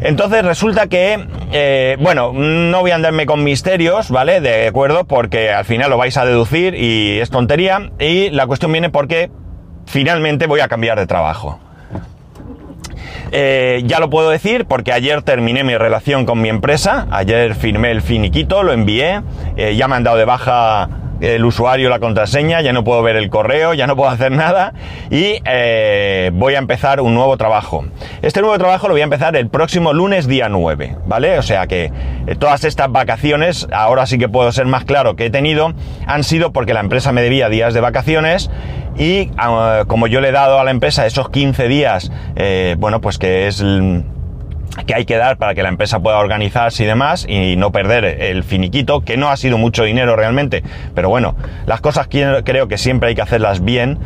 Entonces 0.00 0.44
resulta 0.44 0.88
que, 0.88 1.26
eh, 1.52 1.96
bueno, 2.00 2.32
no 2.32 2.80
voy 2.80 2.90
a 2.90 2.96
andarme 2.96 3.26
con 3.26 3.42
misterios, 3.42 4.10
¿vale? 4.10 4.40
De 4.40 4.68
acuerdo, 4.68 5.04
porque 5.04 5.50
al 5.50 5.64
final 5.64 5.90
lo 5.90 5.96
vais 5.96 6.16
a 6.16 6.24
deducir 6.24 6.74
y 6.74 7.18
es 7.20 7.30
tontería. 7.30 7.90
Y 7.98 8.30
la 8.30 8.46
cuestión 8.46 8.72
viene 8.72 8.90
porque 8.90 9.30
finalmente 9.86 10.46
voy 10.46 10.60
a 10.60 10.68
cambiar 10.68 10.98
de 10.98 11.06
trabajo. 11.06 11.60
Eh, 13.32 13.82
ya 13.86 13.98
lo 13.98 14.08
puedo 14.08 14.30
decir 14.30 14.66
porque 14.66 14.92
ayer 14.92 15.22
terminé 15.22 15.64
mi 15.64 15.76
relación 15.76 16.26
con 16.26 16.40
mi 16.40 16.48
empresa, 16.48 17.06
ayer 17.10 17.54
firmé 17.54 17.90
el 17.90 18.02
finiquito, 18.02 18.62
lo 18.62 18.72
envié, 18.72 19.22
eh, 19.56 19.74
ya 19.76 19.88
me 19.88 19.96
han 19.96 20.04
dado 20.04 20.16
de 20.16 20.24
baja 20.24 20.88
el 21.20 21.44
usuario 21.44 21.88
la 21.88 21.98
contraseña, 21.98 22.60
ya 22.60 22.72
no 22.72 22.84
puedo 22.84 23.02
ver 23.02 23.16
el 23.16 23.30
correo, 23.30 23.72
ya 23.74 23.86
no 23.86 23.96
puedo 23.96 24.10
hacer 24.10 24.32
nada 24.32 24.74
y 25.10 25.40
eh, 25.44 26.30
voy 26.34 26.54
a 26.54 26.58
empezar 26.58 27.00
un 27.00 27.14
nuevo 27.14 27.36
trabajo. 27.36 27.86
Este 28.22 28.40
nuevo 28.42 28.58
trabajo 28.58 28.86
lo 28.86 28.94
voy 28.94 29.00
a 29.00 29.04
empezar 29.04 29.34
el 29.34 29.48
próximo 29.48 29.92
lunes 29.92 30.26
día 30.26 30.48
9, 30.48 30.96
¿vale? 31.06 31.38
O 31.38 31.42
sea 31.42 31.66
que 31.66 31.90
todas 32.38 32.64
estas 32.64 32.92
vacaciones, 32.92 33.66
ahora 33.72 34.06
sí 34.06 34.18
que 34.18 34.28
puedo 34.28 34.52
ser 34.52 34.66
más 34.66 34.84
claro 34.84 35.16
que 35.16 35.26
he 35.26 35.30
tenido, 35.30 35.72
han 36.06 36.22
sido 36.22 36.52
porque 36.52 36.74
la 36.74 36.80
empresa 36.80 37.12
me 37.12 37.22
debía 37.22 37.48
días 37.48 37.72
de 37.72 37.80
vacaciones 37.80 38.50
y 38.98 39.30
uh, 39.32 39.86
como 39.86 40.06
yo 40.06 40.20
le 40.20 40.28
he 40.28 40.32
dado 40.32 40.58
a 40.58 40.64
la 40.64 40.70
empresa 40.70 41.06
esos 41.06 41.28
15 41.28 41.68
días, 41.68 42.10
eh, 42.34 42.76
bueno, 42.78 43.00
pues 43.00 43.18
que 43.18 43.46
es 43.46 43.62
que 44.86 44.94
hay 44.94 45.04
que 45.04 45.16
dar 45.16 45.38
para 45.38 45.54
que 45.54 45.62
la 45.62 45.68
empresa 45.68 46.00
pueda 46.00 46.18
organizarse 46.18 46.84
y 46.84 46.86
demás 46.86 47.26
y 47.28 47.56
no 47.56 47.72
perder 47.72 48.04
el 48.04 48.44
finiquito, 48.44 49.00
que 49.00 49.16
no 49.16 49.30
ha 49.30 49.36
sido 49.36 49.58
mucho 49.58 49.84
dinero 49.84 50.16
realmente, 50.16 50.62
pero 50.94 51.08
bueno, 51.08 51.34
las 51.66 51.80
cosas 51.80 52.08
creo 52.08 52.68
que 52.68 52.78
siempre 52.78 53.10
hay 53.10 53.14
que 53.14 53.22
hacerlas 53.22 53.64
bien. 53.64 53.98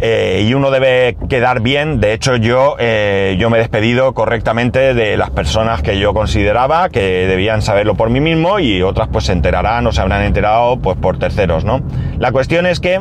Eh, 0.00 0.44
y 0.46 0.52
uno 0.54 0.70
debe 0.72 1.16
quedar 1.30 1.60
bien. 1.60 2.00
De 2.00 2.12
hecho, 2.12 2.36
yo, 2.36 2.76
eh, 2.78 3.36
yo 3.38 3.48
me 3.48 3.56
he 3.56 3.60
despedido 3.60 4.12
correctamente 4.12 4.92
de 4.92 5.16
las 5.16 5.30
personas 5.30 5.82
que 5.82 5.98
yo 5.98 6.12
consideraba 6.12 6.88
que 6.88 7.26
debían 7.26 7.62
saberlo 7.62 7.94
por 7.94 8.10
mí 8.10 8.20
mismo 8.20 8.58
y 8.58 8.82
otras 8.82 9.08
pues 9.08 9.26
se 9.26 9.32
enterarán 9.32 9.86
o 9.86 9.92
se 9.92 10.00
habrán 10.00 10.22
enterado 10.22 10.78
pues 10.78 10.98
por 10.98 11.18
terceros, 11.18 11.64
¿no? 11.64 11.80
La 12.18 12.32
cuestión 12.32 12.66
es 12.66 12.80
que 12.80 13.00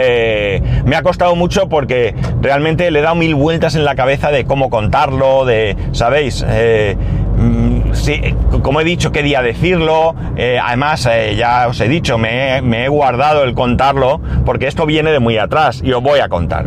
eh, 0.00 0.62
me 0.84 0.96
ha 0.96 1.02
costado 1.02 1.34
mucho 1.36 1.68
porque 1.68 2.14
realmente 2.40 2.90
le 2.90 3.00
he 3.00 3.02
dado 3.02 3.14
mil 3.14 3.34
vueltas 3.34 3.74
en 3.74 3.84
la 3.84 3.94
cabeza 3.94 4.30
de 4.30 4.44
cómo 4.44 4.70
contarlo, 4.70 5.44
de, 5.44 5.76
¿sabéis? 5.92 6.44
Eh, 6.48 6.96
mm, 7.36 8.60
como 8.62 8.80
he 8.80 8.84
dicho, 8.84 9.12
qué 9.12 9.22
día 9.22 9.42
decirlo. 9.42 10.14
Eh, 10.36 10.58
además, 10.62 11.06
eh, 11.10 11.34
ya 11.36 11.66
os 11.68 11.80
he 11.80 11.88
dicho, 11.88 12.18
me, 12.18 12.58
he 12.58 12.88
guardado 12.88 13.44
el 13.44 13.54
contarlo 13.54 14.20
porque 14.44 14.66
esto 14.66 14.86
viene 14.86 15.10
de 15.10 15.18
muy 15.18 15.36
atrás 15.38 15.82
y 15.84 15.92
os 15.92 16.02
voy 16.02 16.20
a 16.20 16.28
contar. 16.28 16.66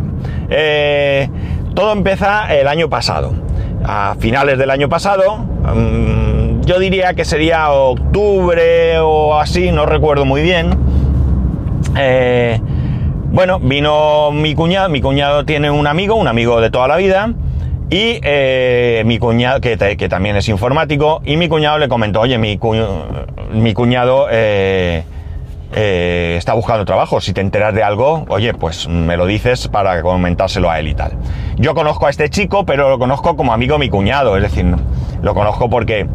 Todo 1.73 1.93
empieza 1.93 2.53
el 2.53 2.67
año 2.67 2.89
pasado. 2.89 3.33
A 3.83 4.15
finales 4.19 4.59
del 4.59 4.69
año 4.69 4.89
pasado, 4.89 5.37
mmm, 5.37 6.61
yo 6.61 6.77
diría 6.77 7.15
que 7.15 7.25
sería 7.25 7.71
octubre 7.71 8.99
o 8.99 9.39
así, 9.39 9.71
no 9.71 9.87
recuerdo 9.87 10.25
muy 10.25 10.43
bien. 10.43 10.69
Bueno, 13.31 13.59
vino 13.59 14.31
mi 14.31 14.55
cuñado, 14.55 14.89
mi 14.89 14.99
cuñado 14.99 15.45
tiene 15.45 15.71
un 15.71 15.87
amigo, 15.87 16.15
un 16.15 16.27
amigo 16.27 16.59
de 16.59 16.69
toda 16.69 16.89
la 16.89 16.97
vida, 16.97 17.33
y 17.89 18.19
eh, 18.23 19.03
mi 19.05 19.19
cuñado, 19.19 19.61
que, 19.61 19.77
también 20.09 20.35
es 20.35 20.49
informático, 20.49 21.21
y 21.23 21.37
mi 21.37 21.47
cuñado 21.47 21.77
le 21.77 21.87
comentó, 21.87 22.21
oye, 22.21 22.37
mi, 22.37 22.59
mi 23.53 23.73
cuñado 23.73 24.27
eh, 24.29 25.03
eh, 25.73 26.35
está 26.37 26.53
buscando 26.53 26.83
trabajo, 26.83 27.21
si 27.21 27.31
te 27.31 27.39
enteras 27.39 27.73
de 27.73 27.83
algo, 27.83 28.25
oye, 28.27 28.53
pues 28.53 28.89
me 28.89 29.15
lo 29.15 29.25
dices 29.25 29.69
para 29.69 30.01
comentárselo 30.01 30.69
a 30.69 30.79
él 30.79 30.89
y 30.89 30.95
tal. 30.95 31.13
Yo 31.55 31.73
conozco 31.73 32.07
a 32.07 32.09
este 32.09 32.29
chico, 32.29 32.65
pero 32.65 32.89
lo 32.89 32.99
conozco 32.99 33.37
como 33.37 33.53
amigo 33.53 33.75
de 33.75 33.79
mi 33.79 33.89
cuñado, 33.89 34.35
es 34.35 34.43
decir, 34.43 34.65
lo 35.21 35.33
conozco 35.33 35.69
porque, 35.69 36.05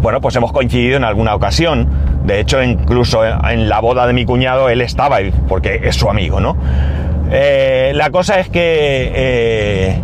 bueno, 0.00 0.20
pues 0.20 0.36
hemos 0.36 0.52
coincidido 0.52 0.98
en 0.98 1.04
alguna 1.04 1.34
ocasión, 1.34 1.88
de 2.24 2.40
hecho, 2.40 2.62
incluso 2.62 3.24
en 3.24 3.68
la 3.68 3.80
boda 3.80 4.06
de 4.06 4.12
mi 4.12 4.24
cuñado 4.24 4.68
él 4.68 4.80
estaba, 4.80 5.18
porque 5.48 5.80
es 5.84 5.96
su 5.96 6.08
amigo, 6.08 6.40
¿no? 6.40 6.56
Eh, 7.30 7.92
la 7.94 8.10
cosa 8.10 8.38
es 8.38 8.48
que 8.48 9.12
eh, 9.14 10.02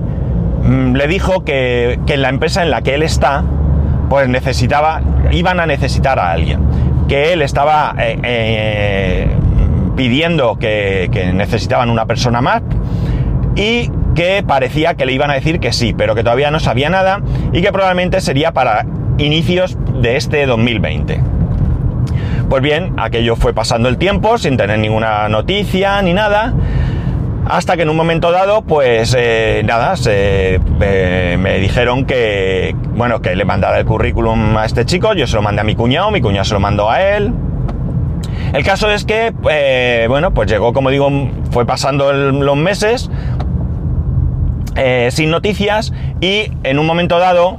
le 0.92 1.06
dijo 1.06 1.44
que, 1.44 1.98
en 2.06 2.22
la 2.22 2.28
empresa 2.28 2.62
en 2.62 2.70
la 2.70 2.82
que 2.82 2.94
él 2.94 3.02
está, 3.02 3.44
pues 4.08 4.28
necesitaba, 4.28 5.02
iban 5.30 5.60
a 5.60 5.66
necesitar 5.66 6.18
a 6.18 6.32
alguien. 6.32 6.60
Que 7.08 7.32
él 7.32 7.42
estaba 7.42 7.94
eh 7.98 9.28
pidiendo 9.98 10.60
que, 10.60 11.10
que 11.10 11.32
necesitaban 11.32 11.90
una 11.90 12.06
persona 12.06 12.40
más 12.40 12.62
y 13.56 13.90
que 14.14 14.44
parecía 14.46 14.94
que 14.94 15.04
le 15.04 15.12
iban 15.12 15.28
a 15.32 15.34
decir 15.34 15.58
que 15.58 15.72
sí, 15.72 15.92
pero 15.92 16.14
que 16.14 16.22
todavía 16.22 16.52
no 16.52 16.60
sabía 16.60 16.88
nada 16.88 17.20
y 17.52 17.62
que 17.62 17.72
probablemente 17.72 18.20
sería 18.20 18.52
para 18.52 18.86
inicios 19.18 19.76
de 20.00 20.16
este 20.16 20.46
2020. 20.46 21.20
Pues 22.48 22.62
bien, 22.62 22.94
aquello 22.96 23.36
fue 23.36 23.52
pasando 23.52 23.88
el 23.88 23.98
tiempo 23.98 24.38
sin 24.38 24.56
tener 24.56 24.78
ninguna 24.78 25.28
noticia 25.28 26.00
ni 26.02 26.14
nada. 26.14 26.54
Hasta 27.48 27.76
que 27.76 27.82
en 27.82 27.88
un 27.88 27.96
momento 27.96 28.30
dado, 28.30 28.62
pues 28.62 29.14
eh, 29.18 29.62
nada, 29.64 29.96
se, 29.96 30.60
eh, 30.80 31.36
me 31.38 31.58
dijeron 31.58 32.04
que, 32.04 32.76
bueno, 32.94 33.22
que 33.22 33.34
le 33.34 33.44
mandara 33.46 33.78
el 33.78 33.86
currículum 33.86 34.56
a 34.58 34.66
este 34.66 34.84
chico, 34.84 35.14
yo 35.14 35.26
se 35.26 35.34
lo 35.34 35.40
mandé 35.40 35.62
a 35.62 35.64
mi 35.64 35.74
cuñado, 35.74 36.10
mi 36.10 36.20
cuñado 36.20 36.44
se 36.44 36.52
lo 36.52 36.60
mandó 36.60 36.90
a 36.90 37.00
él. 37.00 37.32
El 38.52 38.64
caso 38.64 38.90
es 38.90 39.06
que, 39.06 39.32
eh, 39.50 40.06
bueno, 40.08 40.34
pues 40.34 40.50
llegó, 40.50 40.74
como 40.74 40.90
digo, 40.90 41.10
fue 41.50 41.64
pasando 41.64 42.12
los 42.12 42.56
meses 42.56 43.10
sin 45.10 45.30
noticias 45.30 45.92
y 46.20 46.52
en 46.62 46.78
un 46.78 46.86
momento 46.86 47.18
dado, 47.18 47.58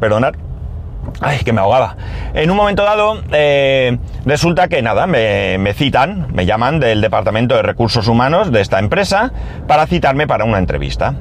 perdonad, 0.00 0.34
Ay, 1.20 1.38
que 1.44 1.52
me 1.52 1.60
ahogaba. 1.60 1.96
En 2.34 2.50
un 2.50 2.56
momento 2.56 2.82
dado, 2.82 3.22
eh, 3.32 3.98
resulta 4.24 4.68
que 4.68 4.82
nada, 4.82 5.06
me, 5.06 5.72
citan, 5.74 6.26
me 6.32 6.46
llaman 6.46 6.80
del 6.80 7.00
Departamento 7.00 7.54
de 7.54 7.62
Recursos 7.62 8.08
Humanos 8.08 8.50
de 8.50 8.60
esta 8.60 8.78
empresa 8.78 9.32
para 9.68 9.86
citarme 9.86 10.26
para 10.26 10.44
una 10.44 10.58
entrevista. 10.58 11.14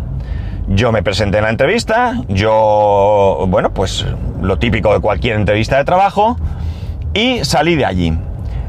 Yo 0.67 0.91
me 0.91 1.03
presenté 1.03 1.39
en 1.39 1.43
la 1.43 1.49
entrevista, 1.49 2.15
yo, 2.29 3.45
bueno, 3.47 3.73
pues 3.73 4.05
lo 4.41 4.57
típico 4.57 4.93
de 4.93 5.01
cualquier 5.01 5.35
entrevista 5.35 5.77
de 5.77 5.83
trabajo, 5.83 6.37
y 7.13 7.43
salí 7.43 7.75
de 7.75 7.85
allí. 7.85 8.17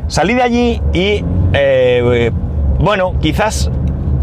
Salí 0.08 0.34
de 0.34 0.42
allí 0.42 0.82
y, 0.92 1.24
eh, 1.52 2.30
bueno, 2.78 3.14
quizás 3.20 3.70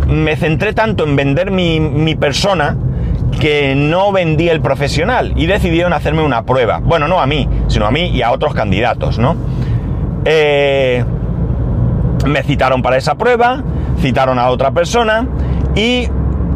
me 0.08 0.36
centré 0.36 0.74
tanto 0.74 1.06
en 1.06 1.16
vender 1.16 1.52
mi 1.52 2.16
persona, 2.16 2.76
que 3.40 3.76
no 3.76 4.12
vendí 4.12 4.50
el 4.50 4.62
profesional 4.62 5.34
y 5.36 5.46
decidieron 5.46 5.94
hacerme 5.94 6.24
una 6.24 6.44
prueba. 6.44 6.80
Bueno, 6.84 7.08
no 7.08 7.20
a 7.20 7.28
mí, 7.28 7.48
sino 7.68 7.86
a 7.86 7.92
mí 7.92 8.08
y 8.08 8.22
a 8.22 8.32
otros 8.32 8.54
candidatos, 8.54 9.20
¿no? 9.20 9.36
Eh, 10.26 11.04
me 12.26 12.44
citaron 12.44 12.82
para 12.82 12.98
esa 12.98 13.16
prueba, 13.16 13.64
citaron 14.00 14.40
a 14.40 14.50
otra 14.50 14.72
persona 14.72 15.28
y 15.76 16.08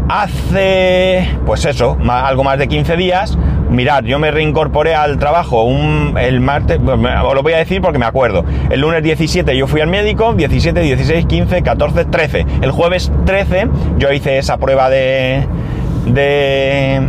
hace, 0.09 1.27
pues 1.45 1.65
eso, 1.65 1.97
algo 2.07 2.43
más 2.43 2.59
de 2.59 2.67
15 2.67 2.97
días, 2.97 3.37
mirad, 3.69 4.03
yo 4.03 4.19
me 4.19 4.31
reincorporé 4.31 4.95
al 4.95 5.17
trabajo 5.17 5.63
un, 5.63 6.15
el 6.19 6.39
martes, 6.41 6.79
os 6.79 7.35
lo 7.35 7.43
voy 7.43 7.53
a 7.53 7.57
decir 7.57 7.81
porque 7.81 7.99
me 7.99 8.05
acuerdo. 8.05 8.45
El 8.69 8.81
lunes 8.81 9.03
17 9.03 9.55
yo 9.57 9.67
fui 9.67 9.81
al 9.81 9.87
médico, 9.87 10.33
17, 10.33 10.79
16, 10.81 11.25
15, 11.25 11.63
14, 11.63 12.05
13. 12.05 12.45
El 12.61 12.71
jueves 12.71 13.11
13 13.25 13.67
yo 13.97 14.11
hice 14.11 14.37
esa 14.37 14.57
prueba 14.57 14.89
de, 14.89 15.47
de, 16.05 17.01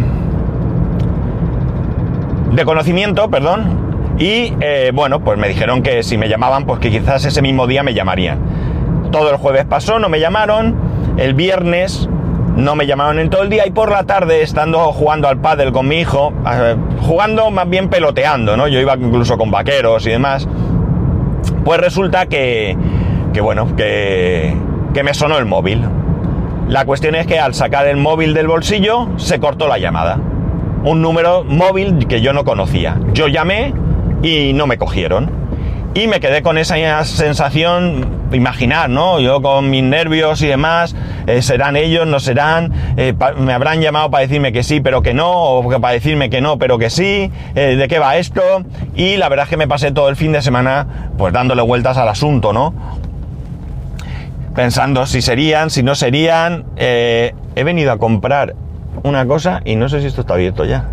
de 2.53 2.65
conocimiento, 2.65 3.29
perdón, 3.31 4.17
y 4.19 4.55
eh, 4.61 4.93
bueno, 4.95 5.21
pues 5.21 5.39
me 5.39 5.49
dijeron 5.49 5.83
que 5.83 6.03
si 6.03 6.17
me 6.17 6.29
llamaban, 6.29 6.67
pues 6.67 6.79
que 6.81 6.91
quizás 6.91 7.25
ese 7.25 7.43
mismo 7.43 7.67
día 7.67 7.83
me 7.83 7.95
llamarían. 7.95 8.39
Todo 9.11 9.31
el 9.31 9.37
jueves 9.37 9.65
pasó, 9.65 9.99
no 9.99 10.09
me 10.09 10.21
llamaron, 10.21 10.77
el 11.17 11.35
viernes 11.35 12.09
no 12.57 12.77
me 12.77 12.87
llamaron 12.87 13.19
en 13.19 13.31
todo 13.31 13.43
el 13.43 13.51
día 13.51 13.67
y 13.67 13.71
por 13.71 13.91
la 13.91 14.05
tarde, 14.05 14.43
estando 14.43 14.79
jugando 14.93 15.29
al 15.29 15.39
pádel 15.39 15.73
con 15.73 15.89
mi 15.89 15.97
hijo, 15.97 16.33
eh, 16.49 16.77
jugando 17.03 17.51
más 17.51 17.69
bien 17.69 17.89
peloteando, 17.89 18.57
¿no? 18.57 18.69
Yo 18.69 18.79
iba 18.79 18.95
incluso 18.95 19.37
con 19.37 19.51
vaqueros 19.51 20.07
y 20.07 20.11
demás, 20.11 20.49
pues 21.65 21.81
resulta 21.81 22.27
que, 22.27 22.77
que 23.33 23.41
bueno, 23.41 23.75
que, 23.75 24.57
que 24.93 25.03
me 25.03 25.15
sonó 25.15 25.39
el 25.39 25.47
móvil 25.47 25.83
La 26.69 26.87
cuestión 26.87 27.15
es 27.15 27.27
que 27.27 27.39
al 27.39 27.55
sacar 27.55 27.87
el 27.87 27.99
móvil 27.99 28.33
del 28.33 28.49
bolsillo 28.49 29.09
se 29.17 29.39
cortó 29.39 29.69
la 29.69 29.79
llamada. 29.79 30.19
Un 30.83 31.03
número 31.03 31.45
móvil 31.45 32.07
que 32.07 32.23
yo 32.23 32.33
no 32.33 32.45
conocía. 32.45 32.99
Yo 33.13 33.29
llamé 33.29 33.75
y 34.23 34.55
no 34.55 34.67
me 34.67 34.79
cogieron. 34.79 35.45
Y 35.93 36.09
me 36.09 36.19
quedé 36.19 36.43
con 36.43 36.59
esa 36.59 37.05
sensación, 37.05 38.29
imaginar, 38.33 38.91
¿no? 38.91 39.21
Yo 39.21 39.41
con 39.43 39.71
mis 39.71 39.85
nervios 39.85 40.43
y 40.43 40.49
demás, 40.49 40.97
eh, 41.29 41.41
serán 41.41 41.77
ellos, 41.77 42.05
no 42.07 42.19
serán, 42.19 42.73
eh, 42.97 43.15
me 43.39 43.53
habrán 43.53 43.81
llamado 43.81 44.11
para 44.11 44.23
decirme 44.23 44.51
que 44.51 44.65
sí, 44.65 44.81
pero 44.81 45.03
que 45.03 45.15
no, 45.15 45.31
o 45.31 45.81
para 45.81 45.95
decirme 45.95 46.31
que 46.31 46.41
no, 46.41 46.59
pero 46.59 46.79
que 46.79 46.91
sí, 46.91 47.31
eh, 47.55 47.77
de 47.77 47.87
qué 47.87 48.01
va 48.01 48.17
esto. 48.17 48.43
Y 48.97 49.19
la 49.19 49.29
verdad 49.29 49.45
es 49.45 49.51
que 49.51 49.57
me 49.57 49.69
pasé 49.69 49.93
todo 49.93 50.09
el 50.09 50.17
fin 50.17 50.33
de 50.33 50.43
semana 50.43 51.11
pues 51.17 51.33
dándole 51.33 51.63
vueltas 51.63 51.97
al 51.97 52.09
asunto, 52.09 52.53
¿no? 52.53 52.75
Pensando 54.55 55.07
si 55.07 55.21
serían, 55.21 55.71
si 55.71 55.83
no 55.83 55.95
serían. 55.95 56.65
he 56.77 57.33
venido 57.65 57.93
a 57.93 57.99
comprar 57.99 58.55
una 59.03 59.27
cosa 59.27 59.61
y 59.65 59.77
no 59.77 59.89
sé 59.89 60.01
si 60.01 60.07
esto 60.07 60.21
está 60.23 60.35
abierto 60.35 60.65
ya. 60.65 60.89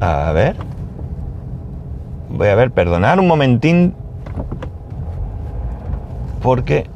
A 0.00 0.32
ver. 0.32 0.56
Voy 2.28 2.48
a 2.48 2.54
ver, 2.54 2.70
perdonar 2.70 3.20
un 3.20 3.28
momentín. 3.28 3.94
Porque 6.42 6.86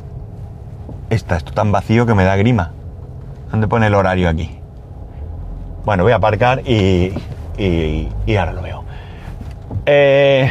está 1.11 1.37
esto 1.37 1.53
tan 1.53 1.71
vacío 1.71 2.07
que 2.07 2.15
me 2.15 2.25
da 2.25 2.37
grima. 2.37 2.73
¿Dónde 3.51 3.69
pone 3.69 3.87
el 3.87 3.95
horario 3.95 4.29
aquí? 4.29 4.59
Bueno, 5.85 6.03
voy 6.03 6.13
a 6.13 6.17
aparcar 6.17 6.63
y, 6.67 7.13
y, 7.57 8.37
ahora 8.37 8.53
lo 8.53 8.63
veo. 8.63 8.85
Eh, 9.87 10.51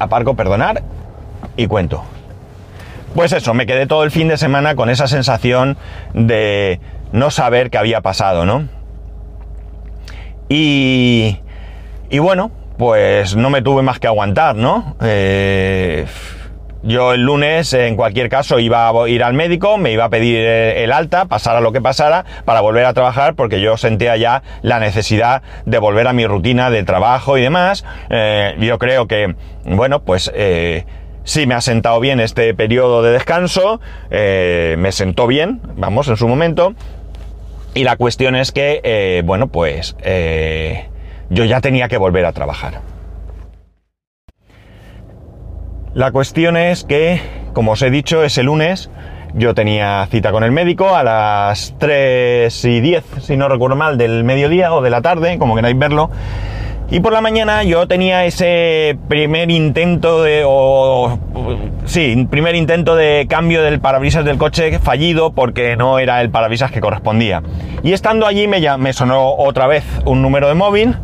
aparco, 0.00 0.34
perdonar 0.34 0.82
y 1.56 1.68
cuento. 1.68 2.02
Pues 3.14 3.32
eso, 3.32 3.54
me 3.54 3.66
quedé 3.66 3.86
todo 3.86 4.02
el 4.02 4.10
fin 4.10 4.28
de 4.28 4.36
semana 4.36 4.74
con 4.74 4.90
esa 4.90 5.06
sensación 5.06 5.76
de 6.14 6.80
no 7.12 7.30
saber 7.30 7.70
qué 7.70 7.78
había 7.78 8.00
pasado, 8.00 8.44
¿no? 8.44 8.68
Y, 10.48 11.38
y 12.08 12.18
bueno, 12.18 12.50
pues 12.76 13.36
no 13.36 13.50
me 13.50 13.62
tuve 13.62 13.82
más 13.82 13.98
que 13.98 14.06
aguantar, 14.06 14.56
¿no? 14.56 14.96
Eh, 15.00 16.06
yo 16.82 17.12
el 17.12 17.22
lunes, 17.22 17.72
en 17.74 17.96
cualquier 17.96 18.28
caso, 18.28 18.58
iba 18.58 18.88
a 18.88 19.08
ir 19.08 19.22
al 19.22 19.34
médico, 19.34 19.76
me 19.76 19.92
iba 19.92 20.04
a 20.04 20.08
pedir 20.08 20.38
el 20.38 20.92
alta, 20.92 21.26
pasara 21.26 21.60
lo 21.60 21.72
que 21.72 21.80
pasara, 21.80 22.24
para 22.44 22.60
volver 22.60 22.86
a 22.86 22.94
trabajar, 22.94 23.34
porque 23.34 23.60
yo 23.60 23.76
sentía 23.76 24.16
ya 24.16 24.42
la 24.62 24.80
necesidad 24.80 25.42
de 25.66 25.78
volver 25.78 26.06
a 26.08 26.12
mi 26.12 26.26
rutina 26.26 26.70
de 26.70 26.82
trabajo 26.82 27.36
y 27.36 27.42
demás. 27.42 27.84
Eh, 28.08 28.56
yo 28.60 28.78
creo 28.78 29.06
que, 29.06 29.34
bueno, 29.64 30.02
pues 30.02 30.32
eh, 30.34 30.86
sí 31.24 31.46
me 31.46 31.54
ha 31.54 31.60
sentado 31.60 32.00
bien 32.00 32.18
este 32.18 32.54
periodo 32.54 33.02
de 33.02 33.12
descanso, 33.12 33.80
me 34.10 34.92
sentó 34.92 35.26
bien, 35.26 35.60
vamos, 35.76 36.08
en 36.08 36.16
su 36.16 36.28
momento. 36.28 36.74
Y 37.74 37.84
la 37.84 37.96
cuestión 37.96 38.34
es 38.36 38.52
que, 38.52 39.22
bueno, 39.24 39.48
pues 39.48 39.96
yo 41.28 41.44
ya 41.44 41.60
tenía 41.60 41.88
que 41.88 41.98
volver 41.98 42.24
a 42.24 42.32
trabajar. 42.32 42.80
La 45.92 46.12
cuestión 46.12 46.56
es 46.56 46.84
que, 46.84 47.20
como 47.52 47.72
os 47.72 47.82
he 47.82 47.90
dicho, 47.90 48.22
ese 48.22 48.44
lunes 48.44 48.90
yo 49.34 49.54
tenía 49.54 50.06
cita 50.08 50.30
con 50.30 50.44
el 50.44 50.52
médico 50.52 50.94
a 50.94 51.02
las 51.02 51.74
3 51.78 52.64
y 52.64 52.80
10, 52.80 53.04
si 53.20 53.36
no 53.36 53.48
recuerdo 53.48 53.74
mal, 53.74 53.98
del 53.98 54.22
mediodía 54.22 54.72
o 54.72 54.82
de 54.82 54.90
la 54.90 55.02
tarde, 55.02 55.36
como 55.38 55.56
queráis 55.56 55.76
verlo. 55.76 56.08
Y 56.92 57.00
por 57.00 57.12
la 57.12 57.20
mañana 57.20 57.64
yo 57.64 57.88
tenía 57.88 58.24
ese 58.24 58.98
primer 59.08 59.50
intento 59.50 60.22
de. 60.22 60.42
O, 60.46 61.18
sí, 61.86 62.26
primer 62.30 62.54
intento 62.54 62.94
de 62.94 63.26
cambio 63.28 63.62
del 63.62 63.80
parabrisas 63.80 64.24
del 64.24 64.38
coche 64.38 64.78
fallido 64.78 65.32
porque 65.32 65.76
no 65.76 65.98
era 65.98 66.20
el 66.20 66.30
parabrisas 66.30 66.70
que 66.70 66.80
correspondía. 66.80 67.42
Y 67.82 67.92
estando 67.92 68.26
allí 68.26 68.46
me, 68.46 68.60
me 68.78 68.92
sonó 68.92 69.34
otra 69.34 69.66
vez 69.66 69.84
un 70.04 70.22
número 70.22 70.46
de 70.46 70.54
móvil. 70.54 70.96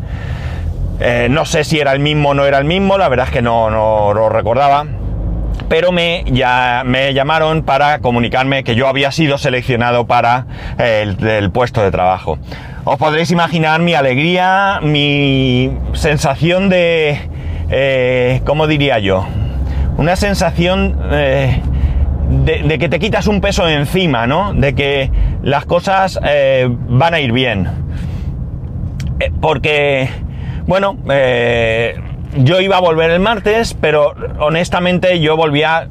Eh, 1.01 1.29
no 1.31 1.45
sé 1.45 1.65
si 1.65 1.79
era 1.79 1.93
el 1.93 2.01
mismo 2.01 2.31
o 2.31 2.35
no 2.35 2.45
era 2.47 2.59
el 2.59 2.65
mismo, 2.65 2.99
la 2.99 3.09
verdad 3.09 3.27
es 3.27 3.33
que 3.33 3.43
no, 3.43 3.71
no 3.71 4.13
lo 4.15 4.29
recordaba. 4.29 4.87
Pero 5.69 5.91
me, 5.91 6.25
ya, 6.27 6.83
me 6.85 7.13
llamaron 7.13 7.63
para 7.63 7.99
comunicarme 7.99 8.63
que 8.63 8.75
yo 8.75 8.89
había 8.89 9.11
sido 9.11 9.37
seleccionado 9.37 10.07
para 10.07 10.47
el 10.79 11.51
puesto 11.51 11.83
de 11.83 11.91
trabajo. 11.91 12.39
Os 12.89 12.99
podréis 12.99 13.33
imaginar 13.33 13.81
mi 13.81 13.95
alegría, 13.95 14.79
mi 14.81 15.73
sensación 15.95 16.69
de... 16.69 17.19
Eh, 17.69 18.43
¿Cómo 18.47 18.69
diría 18.69 19.01
yo? 19.01 19.27
Una 19.97 20.15
sensación 20.15 20.97
eh, 21.11 21.63
de, 22.45 22.79
que 22.79 22.89
te 22.89 23.01
quitas 23.01 23.27
un 23.27 23.41
peso 23.41 23.69
encima, 23.69 24.29
¿no? 24.29 24.55
De 24.55 24.77
que 24.77 25.11
las 25.43 25.65
cosas 25.65 26.21
eh, 26.25 26.69
van 26.71 27.15
a 27.15 27.19
ir 27.19 27.33
bien. 27.33 27.69
porque, 29.41 30.09
bueno, 30.67 30.97
yo 32.37 32.61
iba 32.61 32.77
a 32.77 32.81
volver 32.81 33.11
el 33.11 33.21
martes, 33.21 33.75
pero 33.81 34.15
honestamente 34.39 35.21
yo 35.21 35.37
volvía 35.37 35.89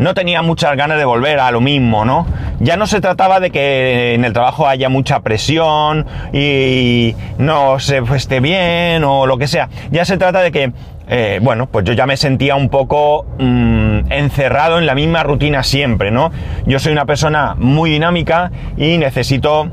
no 0.00 0.14
tenía 0.14 0.40
muchas 0.40 0.76
ganas 0.78 0.96
de 0.96 1.04
volver 1.04 1.38
a 1.40 1.50
lo 1.50 1.60
mismo, 1.60 2.06
¿no? 2.06 2.26
Ya 2.58 2.78
no 2.78 2.86
se 2.86 3.02
trataba 3.02 3.38
de 3.38 3.50
que 3.50 4.14
en 4.14 4.24
el 4.24 4.32
trabajo 4.32 4.66
haya 4.66 4.88
mucha 4.88 5.20
presión 5.20 6.06
y 6.32 7.14
no 7.36 7.78
se 7.78 7.98
esté 8.16 8.40
bien 8.40 9.04
o 9.04 9.26
lo 9.26 9.36
que 9.36 9.46
sea. 9.46 9.68
Ya 9.90 10.06
se 10.06 10.16
trata 10.16 10.40
de 10.40 10.52
que, 10.52 10.72
eh, 11.06 11.38
bueno, 11.42 11.66
pues 11.66 11.84
yo 11.84 11.92
ya 11.92 12.06
me 12.06 12.16
sentía 12.16 12.56
un 12.56 12.70
poco 12.70 13.26
mm, 13.38 14.10
encerrado 14.10 14.78
en 14.78 14.86
la 14.86 14.94
misma 14.94 15.22
rutina 15.22 15.62
siempre, 15.62 16.10
¿no? 16.10 16.32
Yo 16.64 16.78
soy 16.78 16.92
una 16.92 17.04
persona 17.04 17.54
muy 17.58 17.90
dinámica 17.90 18.50
y 18.78 18.96
necesito 18.96 19.68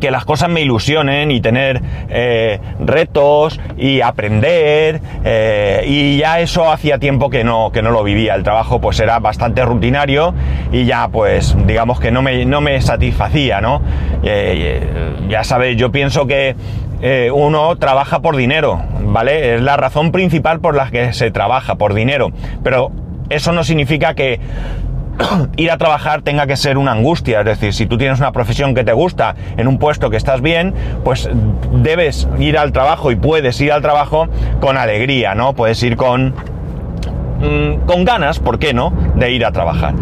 que 0.00 0.10
las 0.10 0.24
cosas 0.24 0.48
me 0.48 0.60
ilusionen 0.60 1.30
y 1.30 1.40
tener 1.40 1.82
eh, 2.08 2.60
retos 2.80 3.60
y 3.76 4.00
aprender 4.00 5.00
eh, 5.24 5.84
y 5.86 6.18
ya 6.18 6.40
eso 6.40 6.70
hacía 6.70 6.98
tiempo 6.98 7.30
que 7.30 7.44
no, 7.44 7.70
que 7.72 7.82
no 7.82 7.90
lo 7.90 8.02
vivía. 8.04 8.34
El 8.34 8.42
trabajo 8.42 8.80
pues 8.80 9.00
era 9.00 9.18
bastante 9.18 9.64
rutinario 9.64 10.34
y 10.72 10.84
ya 10.84 11.08
pues 11.08 11.56
digamos 11.66 12.00
que 12.00 12.10
no 12.10 12.22
me, 12.22 12.44
no 12.44 12.60
me 12.60 12.80
satisfacía, 12.80 13.60
¿no? 13.60 13.82
Eh, 14.22 14.80
ya 15.28 15.44
sabéis, 15.44 15.76
yo 15.76 15.90
pienso 15.90 16.26
que 16.26 16.56
uno 17.32 17.76
trabaja 17.76 18.20
por 18.20 18.34
dinero, 18.36 18.82
¿vale? 19.02 19.54
Es 19.54 19.62
la 19.62 19.76
razón 19.76 20.10
principal 20.10 20.58
por 20.58 20.74
la 20.74 20.90
que 20.90 21.12
se 21.12 21.30
trabaja, 21.30 21.76
por 21.76 21.94
dinero. 21.94 22.32
Pero 22.64 22.90
eso 23.30 23.52
no 23.52 23.62
significa 23.62 24.14
que 24.14 24.40
ir 25.56 25.70
a 25.70 25.78
trabajar 25.78 26.22
tenga 26.22 26.46
que 26.46 26.56
ser 26.56 26.78
una 26.78 26.92
angustia. 26.92 27.40
Es 27.40 27.46
decir, 27.46 27.72
si 27.72 27.86
tú 27.86 27.98
tienes 27.98 28.18
una 28.18 28.32
profesión 28.32 28.74
que 28.74 28.84
te 28.84 28.92
gusta, 28.92 29.34
en 29.56 29.68
un 29.68 29.78
puesto 29.78 30.10
que 30.10 30.16
estás 30.16 30.40
bien, 30.40 30.74
pues 31.04 31.28
debes 31.72 32.28
ir 32.38 32.58
al 32.58 32.72
trabajo 32.72 33.10
y 33.10 33.16
puedes 33.16 33.60
ir 33.60 33.72
al 33.72 33.82
trabajo 33.82 34.28
con 34.60 34.76
alegría, 34.76 35.34
¿no? 35.34 35.54
Puedes 35.54 35.82
ir 35.82 35.96
con, 35.96 36.34
mm, 37.40 37.86
con 37.86 38.04
ganas, 38.04 38.38
¿por 38.38 38.58
qué 38.58 38.72
no?, 38.74 38.92
de 39.14 39.32
ir 39.32 39.44
a 39.44 39.52
trabajar. 39.52 39.94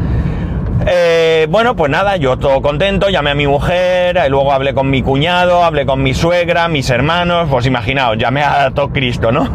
Eh, 0.87 1.47
bueno, 1.51 1.75
pues 1.75 1.91
nada, 1.91 2.17
yo 2.17 2.37
todo 2.37 2.61
contento, 2.61 3.09
llamé 3.09 3.31
a 3.31 3.35
mi 3.35 3.47
mujer, 3.47 4.17
eh, 4.17 4.29
luego 4.29 4.53
hablé 4.53 4.75
con 4.75 4.91
mi 4.91 5.03
cuñado, 5.03 5.65
hablé 5.65 5.87
con 5.87 6.03
mi 6.03 6.15
suegra, 6.15 6.69
mis 6.69 6.91
hermanos, 6.91 7.49
pues 7.51 7.67
imaginaos, 7.67 8.19
llamé 8.19 8.43
a 8.43 8.71
todo 8.71 8.91
Cristo, 8.91 9.33
¿no? 9.33 9.49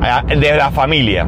De 0.28 0.56
la 0.56 0.70
familia. 0.70 1.26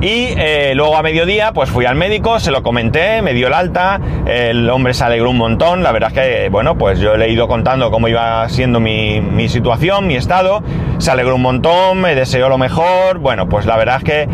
Y 0.00 0.34
eh, 0.36 0.72
luego 0.74 0.96
a 0.96 1.02
mediodía, 1.02 1.52
pues 1.52 1.70
fui 1.70 1.86
al 1.86 1.96
médico, 1.96 2.38
se 2.38 2.50
lo 2.50 2.62
comenté, 2.62 3.22
me 3.22 3.32
dio 3.32 3.46
el 3.46 3.54
alta, 3.54 3.98
el 4.26 4.68
hombre 4.68 4.92
se 4.92 5.04
alegró 5.04 5.30
un 5.30 5.38
montón, 5.38 5.82
la 5.82 5.90
verdad 5.90 6.10
es 6.12 6.14
que, 6.14 6.48
bueno, 6.50 6.76
pues 6.76 6.98
yo 7.00 7.16
le 7.16 7.24
he 7.26 7.32
ido 7.32 7.48
contando 7.48 7.90
cómo 7.90 8.06
iba 8.06 8.46
siendo 8.50 8.78
mi, 8.78 9.22
mi 9.22 9.48
situación, 9.48 10.06
mi 10.06 10.16
estado, 10.16 10.62
se 10.98 11.10
alegró 11.10 11.36
un 11.36 11.42
montón, 11.42 12.02
me 12.02 12.14
deseó 12.14 12.50
lo 12.50 12.58
mejor, 12.58 13.18
bueno, 13.18 13.48
pues 13.48 13.64
la 13.64 13.78
verdad 13.78 13.96
es 13.96 14.04
que 14.04 14.28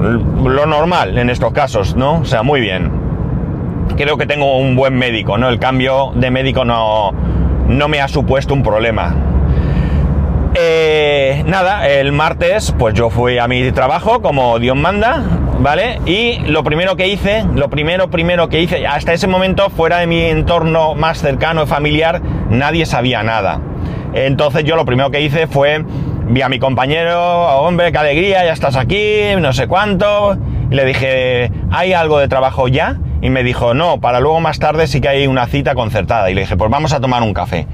lo 0.00 0.66
normal 0.66 1.16
en 1.18 1.30
estos 1.30 1.52
casos, 1.52 1.94
¿no? 1.94 2.20
O 2.20 2.24
sea, 2.24 2.42
muy 2.42 2.60
bien. 2.60 2.90
Creo 3.96 4.16
que 4.16 4.26
tengo 4.26 4.58
un 4.58 4.74
buen 4.74 4.94
médico, 4.94 5.38
¿no? 5.38 5.48
El 5.48 5.60
cambio 5.60 6.10
de 6.16 6.32
médico 6.32 6.64
no, 6.64 7.12
no 7.68 7.88
me 7.88 8.00
ha 8.00 8.08
supuesto 8.08 8.54
un 8.54 8.64
problema. 8.64 9.14
Eh, 10.58 11.44
nada, 11.46 11.86
el 11.86 12.12
martes 12.12 12.74
pues 12.78 12.94
yo 12.94 13.10
fui 13.10 13.36
a 13.36 13.46
mi 13.46 13.70
trabajo 13.72 14.22
como 14.22 14.58
Dios 14.58 14.74
manda, 14.74 15.22
¿vale? 15.58 16.00
Y 16.06 16.38
lo 16.46 16.64
primero 16.64 16.96
que 16.96 17.08
hice, 17.08 17.44
lo 17.54 17.68
primero, 17.68 18.08
primero 18.08 18.48
que 18.48 18.62
hice, 18.62 18.86
hasta 18.86 19.12
ese 19.12 19.26
momento 19.26 19.68
fuera 19.68 19.98
de 19.98 20.06
mi 20.06 20.22
entorno 20.22 20.94
más 20.94 21.18
cercano 21.18 21.64
y 21.64 21.66
familiar, 21.66 22.22
nadie 22.48 22.86
sabía 22.86 23.22
nada. 23.22 23.60
Entonces 24.14 24.64
yo 24.64 24.76
lo 24.76 24.86
primero 24.86 25.10
que 25.10 25.20
hice 25.20 25.46
fue, 25.46 25.84
vi 26.28 26.40
a 26.40 26.48
mi 26.48 26.58
compañero, 26.58 27.20
hombre, 27.58 27.92
qué 27.92 27.98
alegría, 27.98 28.42
ya 28.42 28.54
estás 28.54 28.76
aquí, 28.76 29.20
no 29.38 29.52
sé 29.52 29.68
cuánto, 29.68 30.38
y 30.70 30.74
le 30.74 30.86
dije, 30.86 31.52
¿hay 31.70 31.92
algo 31.92 32.18
de 32.18 32.28
trabajo 32.28 32.66
ya? 32.66 32.96
Y 33.20 33.28
me 33.28 33.42
dijo, 33.42 33.74
no, 33.74 34.00
para 34.00 34.20
luego 34.20 34.40
más 34.40 34.58
tarde 34.58 34.86
sí 34.86 35.02
que 35.02 35.08
hay 35.08 35.26
una 35.26 35.46
cita 35.48 35.74
concertada. 35.74 36.30
Y 36.30 36.34
le 36.34 36.42
dije, 36.42 36.56
pues 36.56 36.70
vamos 36.70 36.94
a 36.94 37.00
tomar 37.00 37.22
un 37.22 37.34
café. 37.34 37.66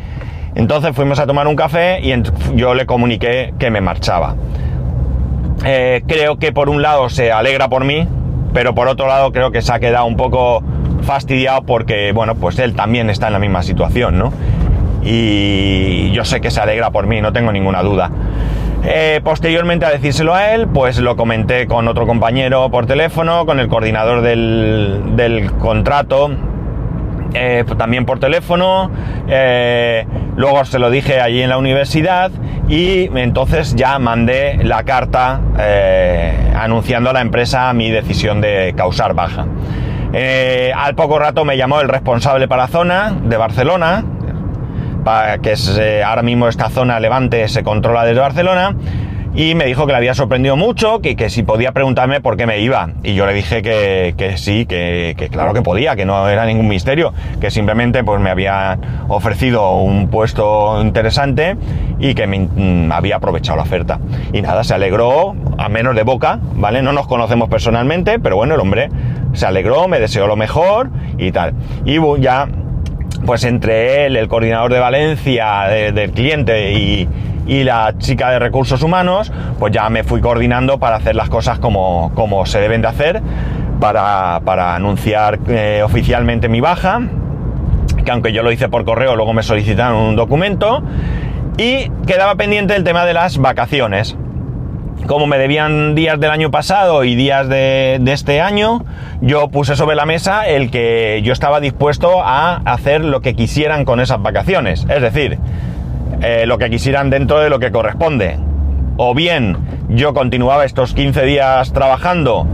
Entonces 0.55 0.95
fuimos 0.95 1.19
a 1.19 1.27
tomar 1.27 1.47
un 1.47 1.57
café 1.57 2.01
y 2.01 2.15
yo 2.55 2.75
le 2.75 2.87
comuniqué 2.87 3.55
que 3.59 3.71
me 3.71 3.81
marchaba. 3.81 4.37
Eh, 5.65 6.03
creo 6.07 6.39
que 6.39 6.53
por 6.53 6.69
un 6.69 6.83
lado 6.83 7.09
se 7.09 7.33
alegra 7.33 7.69
por 7.69 7.85
mí, 7.85 8.07
pero 8.53 8.75
por 8.75 8.89
otro 8.89 9.07
lado 9.07 9.33
creo 9.33 9.51
que 9.51 9.63
se 9.63 9.73
ha 9.73 9.81
quedado 9.81 10.07
un 10.07 10.17
poco 10.17 10.63
fastidiado 11.03 11.63
porque, 11.63 12.13
bueno, 12.13 12.35
pues 12.35 12.59
él 12.59 12.75
también 12.75 13.11
está 13.11 13.29
en 13.29 13.33
la 13.33 13.39
misma 13.39 13.63
situación, 13.63 14.19
¿no? 14.19 14.33
Y 15.03 16.11
yo 16.13 16.25
sé 16.25 16.41
que 16.41 16.51
se 16.51 16.61
alegra 16.61 16.91
por 16.91 17.07
mí, 17.07 17.21
no 17.21 17.33
tengo 17.33 17.53
ninguna 17.53 17.83
duda. 17.83 18.11
Eh, 18.85 19.21
posteriormente 19.23 19.87
a 19.87 19.91
decírselo 19.91 20.35
a 20.35 20.55
él, 20.55 20.67
pues 20.67 20.99
lo 20.99 21.17
comenté 21.17 21.67
con 21.67 21.87
otro 21.87 22.07
compañero 22.07 22.69
por 22.71 22.87
teléfono, 22.87 23.47
con 23.47 23.61
el 23.61 23.69
coordinador 23.69 24.23
del, 24.23 25.51
contrato, 25.61 26.31
eh, 27.35 27.65
también 27.77 28.05
por 28.05 28.19
teléfono. 28.19 28.91
Eh, 29.29 30.07
luego 30.37 30.65
se 30.65 30.79
lo 30.79 30.91
dije 30.91 31.21
allí 31.21 31.43
en 31.43 31.51
la 31.51 31.59
universidad 31.59 32.31
y 32.69 33.11
entonces 33.17 33.75
ya 33.75 33.99
mandé 33.99 34.59
la 34.63 34.85
carta 34.85 35.41
anunciando 36.57 37.11
a 37.11 37.13
la 37.13 37.21
empresa 37.21 37.73
mi 37.73 37.91
decisión 37.91 38.41
de 38.41 38.73
causar 38.77 39.15
baja. 39.15 39.47
al 40.75 40.95
poco 40.95 41.19
rato 41.19 41.45
me 41.45 41.57
llamó 41.57 41.81
el 41.81 41.89
responsable 41.89 42.49
para 42.49 42.69
zona 42.69 43.15
de 43.25 43.37
Barcelona, 43.37 44.05
que 45.43 45.53
es, 45.53 45.79
eh, 45.79 46.03
ahora 46.03 46.23
mismo 46.23 46.49
esta 46.49 46.69
zona 46.71 47.01
Levante 47.01 47.49
se 47.49 47.63
controla 47.63 48.05
desde 48.05 48.21
Barcelona, 48.21 48.77
y 49.35 49.55
me 49.55 49.65
dijo 49.65 49.87
que 49.87 49.93
le 49.93 49.99
había 49.99 50.15
sorprendido 50.15 50.57
mucho, 50.57 51.01
que, 51.01 51.17
que 51.17 51.31
si 51.31 51.43
podía 51.43 51.73
preguntarme 51.73 52.21
por 52.21 52.37
qué 52.37 52.47
me 52.47 52.61
iba. 52.61 52.91
Y 53.03 53.15
yo 53.15 53.27
le 53.27 53.33
dije 53.33 53.63
que, 53.63 54.15
que 54.17 54.37
sí, 54.37 54.67
que, 54.67 55.15
que, 55.17 55.29
claro 55.29 55.55
que 55.55 55.63
podía, 55.63 55.97
que 55.97 56.05
no 56.05 56.29
era 56.29 56.45
ningún 56.45 56.69
misterio, 56.69 57.15
que 57.41 57.51
simplemente 57.51 58.05
pues 58.05 58.21
me 58.21 58.31
había 58.31 58.79
ofrecido 59.09 59.77
un 59.77 60.09
puesto 60.09 60.81
interesante 60.83 61.57
y 61.99 62.15
que 62.15 62.27
me, 62.27 62.41
mm, 62.41 62.93
había 62.93 63.17
aprovechado 63.17 63.57
la 63.57 63.63
oferta. 63.63 64.01
Y 64.33 64.43
nada, 64.43 64.65
se 64.65 64.75
alegró, 64.75 65.35
a 65.57 65.69
menos 65.69 65.97
de 65.97 66.03
boca, 66.03 66.39
¿vale? 66.55 66.83
No 66.83 66.93
nos 66.93 67.07
conocemos 67.07 67.49
personalmente, 67.49 68.19
pero 68.19 68.37
bueno, 68.37 68.55
el 68.55 68.61
hombre 68.61 68.91
se 69.33 69.47
alegró, 69.47 69.89
me 69.89 69.99
deseó 69.99 70.27
lo 70.27 70.37
mejor 70.37 70.91
y 71.17 71.33
tal. 71.33 71.55
Y 71.87 71.99
ya 72.21 72.49
pues 73.25 73.45
entre 73.45 74.07
él, 74.07 74.17
el 74.17 74.29
coordinador 74.29 74.73
de 74.73 74.81
Valencia 74.81 75.63
del 75.69 76.11
cliente 76.11 76.73
y, 76.73 77.09
la 77.47 77.95
chica 77.99 78.31
de 78.31 78.39
recursos 78.39 78.83
humanos, 78.83 79.33
pues 79.59 79.73
ya 79.73 79.89
me 79.91 80.05
fui 80.05 80.21
coordinando 80.21 80.79
para 80.79 80.97
hacer 80.97 81.17
las 81.17 81.29
cosas 81.29 81.59
como, 81.59 82.13
como 82.15 82.47
se 82.47 82.61
deben 82.61 82.83
de 82.83 82.89
hacer, 82.89 83.23
para, 83.81 84.75
anunciar 84.75 85.39
eh, 85.49 85.83
oficialmente 85.85 86.49
mi 86.49 86.61
baja, 86.61 87.01
que 88.05 88.11
aunque 88.11 88.33
yo 88.33 88.43
lo 88.43 88.53
hice 88.53 88.69
por 88.69 88.85
correo, 88.85 89.17
luego 89.17 89.33
me 89.33 89.43
solicitaron 89.43 89.97
un 89.97 90.17
documento, 90.17 90.83
y 91.57 91.91
quedaba 92.07 92.35
pendiente 92.37 92.75
el 92.77 92.85
tema 92.85 93.05
de 93.05 93.13
las 93.13 93.39
vacaciones 93.39 94.17
como 95.07 95.27
me 95.27 95.39
debían 95.39 95.95
días 95.95 96.19
del 96.21 96.31
año 96.31 96.51
pasado 96.51 97.05
y 97.05 97.15
días 97.15 97.49
de, 97.49 98.01
este 98.07 98.41
año, 98.41 98.85
yo 99.21 99.49
puse 99.49 99.77
sobre 99.77 99.97
la 99.97 100.07
mesa 100.07 100.47
el 100.47 100.71
que 100.71 101.21
yo 101.25 101.33
estaba 101.33 101.61
dispuesto 101.61 102.23
a 102.23 102.57
hacer 102.65 103.05
lo 103.05 103.21
que 103.21 103.35
quisieran 103.35 103.85
con 103.85 104.01
esas 104.01 104.23
vacaciones. 104.23 104.87
Es 104.89 105.03
decir, 105.03 105.39
eh, 106.21 106.45
lo 106.47 106.59
que 106.59 106.71
quisieran 106.71 107.11
dentro 107.11 107.41
de 107.41 107.51
lo 107.51 107.59
que 107.59 107.71
corresponde. 107.71 108.39
O 108.97 109.15
bien 109.15 109.57
yo 109.89 110.15
continuaba 110.15 110.65
estos 110.65 110.95
15 110.95 111.25
días 111.25 111.73
trabajando 111.73 112.47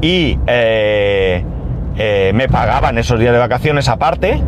y 0.00 0.38
eh, 0.46 1.44
eh, 1.96 2.32
me 2.34 2.48
pagaban 2.48 2.98
esos 2.98 3.18
días 3.18 3.32
de 3.32 3.38
vacaciones 3.38 3.88
aparte, 3.88 4.42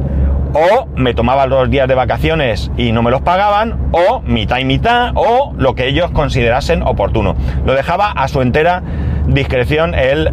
o 0.53 0.87
me 0.97 1.15
tomaba 1.15 1.47
los 1.47 1.71
días 1.71 1.89
de 1.89 1.95
vacaciones 1.95 2.71
y 2.77 2.93
no 2.93 3.03
me 3.03 3.11
los 3.11 3.23
pagaban, 3.23 3.91
o 3.93 4.21
mitad 4.21 4.59
y 4.59 4.65
mitad, 4.65 5.13
o 5.15 5.53
lo 5.57 5.75
que 5.75 5.89
ellos 5.89 6.11
considerasen 6.11 6.83
oportuno. 6.83 7.37
Lo 7.65 7.75
dejaba 7.75 8.11
a 8.11 8.29
su 8.29 8.43
entera 8.43 8.83
discreción 9.27 9.95
el 9.95 10.31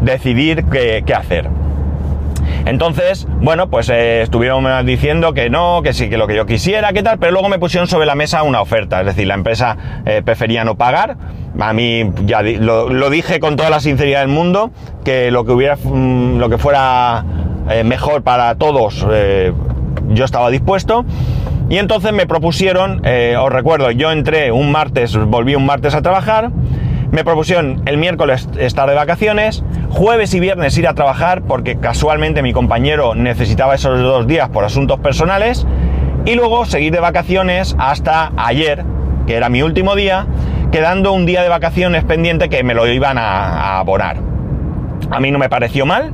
decidir 0.00 0.64
qué, 0.64 1.04
hacer. 1.14 1.48
Entonces, 2.66 3.26
bueno, 3.40 3.70
pues 3.70 3.88
eh, 3.88 4.22
estuvieron 4.22 4.86
diciendo 4.86 5.32
que 5.32 5.50
no, 5.50 5.80
que 5.82 5.92
sí, 5.92 6.08
que 6.08 6.16
lo 6.16 6.26
que 6.26 6.36
yo 6.36 6.46
quisiera, 6.46 6.92
que 6.92 7.02
tal, 7.02 7.18
pero 7.18 7.32
luego 7.32 7.48
me 7.48 7.58
pusieron 7.58 7.88
sobre 7.88 8.06
la 8.06 8.14
mesa 8.14 8.42
una 8.42 8.60
oferta, 8.60 9.00
es 9.00 9.06
decir, 9.06 9.26
la 9.26 9.34
empresa 9.34 9.76
eh, 10.06 10.22
prefería 10.24 10.64
no 10.64 10.76
pagar. 10.76 11.16
A 11.58 11.72
mí 11.72 12.10
ya 12.26 12.42
lo, 12.42 13.10
dije 13.10 13.40
con 13.40 13.56
toda 13.56 13.70
la 13.70 13.80
sinceridad 13.80 14.20
del 14.20 14.28
mundo, 14.28 14.70
que 15.04 15.30
lo 15.30 15.44
que 15.44 15.52
hubiera, 15.52 15.76
mm, 15.76 16.38
lo 16.38 16.48
que 16.48 16.58
fuera 16.58 17.24
eh, 17.70 17.82
mejor 17.84 18.22
para 18.22 18.54
todos, 18.54 19.06
yo 20.08 20.24
estaba 20.24 20.50
dispuesto. 20.50 21.04
Y 21.68 21.78
entonces 21.78 22.12
me 22.12 22.26
propusieron, 22.26 23.00
os 23.38 23.52
recuerdo, 23.52 23.92
yo 23.92 24.10
entré 24.10 24.50
un 24.50 24.72
martes, 24.72 25.16
volví 25.16 25.54
un 25.54 25.66
martes 25.66 25.94
a 25.94 26.02
trabajar, 26.02 26.50
me 27.12 27.24
propusieron 27.24 27.82
el 27.86 27.96
miércoles 27.96 28.48
estar 28.58 28.88
de 28.88 28.94
vacaciones, 28.94 29.64
jueves 29.88 30.32
y 30.34 30.40
viernes 30.40 30.76
ir 30.78 30.86
a 30.86 30.94
trabajar 30.94 31.42
porque 31.42 31.78
casualmente 31.78 32.42
mi 32.42 32.52
compañero 32.52 33.14
necesitaba 33.14 33.74
esos 33.74 34.00
dos 34.00 34.26
días 34.26 34.48
por 34.50 34.64
asuntos 34.64 35.00
personales, 35.00 35.66
y 36.24 36.34
luego 36.34 36.66
seguir 36.66 36.92
de 36.92 37.00
vacaciones 37.00 37.74
hasta 37.78 38.32
ayer, 38.36 38.84
que 39.26 39.36
era 39.36 39.48
mi 39.48 39.62
último 39.62 39.96
día, 39.96 40.26
quedando 40.70 41.12
un 41.12 41.26
día 41.26 41.42
de 41.42 41.48
vacaciones 41.48 42.04
pendiente 42.04 42.48
que 42.48 42.62
me 42.62 42.74
lo 42.74 42.86
iban 42.86 43.18
a 43.18 43.78
abonar. 43.78 44.18
A 45.10 45.18
mí 45.18 45.30
no 45.30 45.38
me 45.38 45.48
pareció 45.48 45.86
mal, 45.86 46.12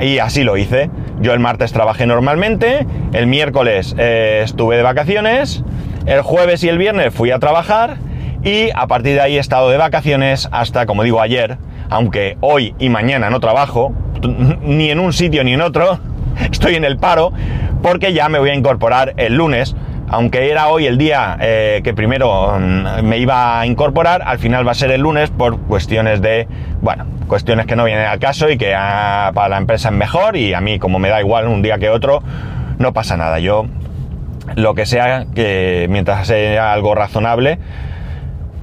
y 0.00 0.18
así 0.18 0.44
lo 0.44 0.56
hice. 0.56 0.90
Yo 1.20 1.32
el 1.32 1.40
martes 1.40 1.72
trabajé 1.72 2.06
normalmente, 2.06 2.86
el 3.12 3.26
miércoles 3.26 3.94
eh, 3.98 4.40
estuve 4.44 4.76
de 4.76 4.82
vacaciones, 4.82 5.62
el 6.06 6.22
jueves 6.22 6.64
y 6.64 6.68
el 6.68 6.78
viernes 6.78 7.14
fui 7.14 7.30
a 7.30 7.38
trabajar 7.38 7.96
y 8.44 8.70
a 8.74 8.86
partir 8.86 9.14
de 9.14 9.20
ahí 9.20 9.36
he 9.36 9.40
estado 9.40 9.70
de 9.70 9.76
vacaciones 9.76 10.48
hasta, 10.52 10.86
como 10.86 11.02
digo, 11.02 11.20
ayer, 11.20 11.58
aunque 11.90 12.36
hoy 12.40 12.74
y 12.78 12.88
mañana 12.88 13.30
no 13.30 13.40
trabajo, 13.40 13.92
ni 14.62 14.90
en 14.90 14.98
un 14.98 15.12
sitio 15.12 15.44
ni 15.44 15.54
en 15.54 15.62
otro, 15.62 15.98
estoy 16.50 16.74
en 16.74 16.84
el 16.84 16.96
paro, 16.96 17.32
porque 17.82 18.12
ya 18.12 18.28
me 18.28 18.38
voy 18.38 18.50
a 18.50 18.54
incorporar 18.54 19.14
el 19.16 19.34
lunes 19.34 19.74
aunque 20.12 20.50
era 20.50 20.68
hoy 20.68 20.86
el 20.86 20.98
día 20.98 21.38
eh, 21.40 21.80
que 21.82 21.94
primero 21.94 22.58
mm, 22.58 23.02
me 23.02 23.16
iba 23.16 23.58
a 23.58 23.66
incorporar, 23.66 24.22
al 24.26 24.38
final 24.38 24.66
va 24.66 24.72
a 24.72 24.74
ser 24.74 24.90
el 24.90 25.00
lunes 25.00 25.30
por 25.30 25.58
cuestiones 25.60 26.20
de, 26.20 26.46
bueno, 26.82 27.06
cuestiones 27.28 27.64
que 27.64 27.76
no 27.76 27.84
vienen 27.84 28.04
al 28.04 28.18
caso 28.18 28.50
y 28.50 28.58
que 28.58 28.74
ah, 28.76 29.30
para 29.34 29.48
la 29.48 29.56
empresa 29.56 29.88
es 29.88 29.94
mejor 29.94 30.36
y 30.36 30.52
a 30.52 30.60
mí 30.60 30.78
como 30.78 30.98
me 30.98 31.08
da 31.08 31.18
igual 31.18 31.48
un 31.48 31.62
día 31.62 31.78
que 31.78 31.88
otro, 31.88 32.22
no 32.78 32.92
pasa 32.92 33.16
nada. 33.16 33.38
Yo, 33.38 33.64
lo 34.54 34.74
que 34.74 34.84
sea, 34.84 35.24
que 35.34 35.86
mientras 35.88 36.26
sea 36.26 36.74
algo 36.74 36.94
razonable, 36.94 37.58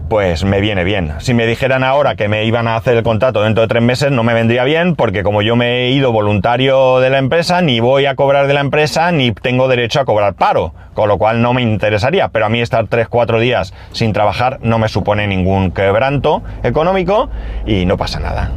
pues 0.10 0.44
me 0.44 0.60
viene 0.60 0.84
bien. 0.84 1.14
Si 1.20 1.34
me 1.34 1.46
dijeran 1.46 1.84
ahora 1.84 2.16
que 2.16 2.28
me 2.28 2.46
iban 2.46 2.68
a 2.68 2.76
hacer 2.76 2.98
el 2.98 3.04
contrato 3.04 3.44
dentro 3.44 3.62
de 3.62 3.68
tres 3.68 3.84
meses, 3.84 4.12
no 4.12 4.24
me 4.24 4.34
vendría 4.34 4.64
bien, 4.64 4.96
porque 4.96 5.24
como 5.24 5.42
yo 5.42 5.56
me 5.56 5.86
he 5.86 5.92
ido 5.92 6.12
voluntario 6.12 7.00
de 7.00 7.10
la 7.10 7.20
empresa, 7.20 7.62
ni 7.62 7.80
voy 7.80 8.08
a 8.08 8.16
cobrar 8.16 8.48
de 8.48 8.54
la 8.54 8.62
empresa, 8.62 9.12
ni 9.12 9.32
tengo 9.32 9.68
derecho 9.68 10.00
a 10.00 10.06
cobrar 10.06 10.34
paro, 10.34 10.74
con 10.94 11.08
lo 11.08 11.18
cual 11.18 11.42
no 11.42 11.54
me 11.54 11.62
interesaría. 11.62 12.30
Pero 12.30 12.48
a 12.48 12.50
mí 12.50 12.60
estar 12.60 12.88
tres, 12.88 13.08
cuatro 13.08 13.40
días 13.40 13.74
sin 13.92 14.12
trabajar 14.12 14.60
no 14.64 14.80
me 14.80 14.90
supone 14.90 15.28
ningún 15.28 15.72
quebranto 15.72 16.42
económico 16.64 17.30
y 17.66 17.86
no 17.86 17.96
pasa 17.96 18.20
nada. 18.20 18.52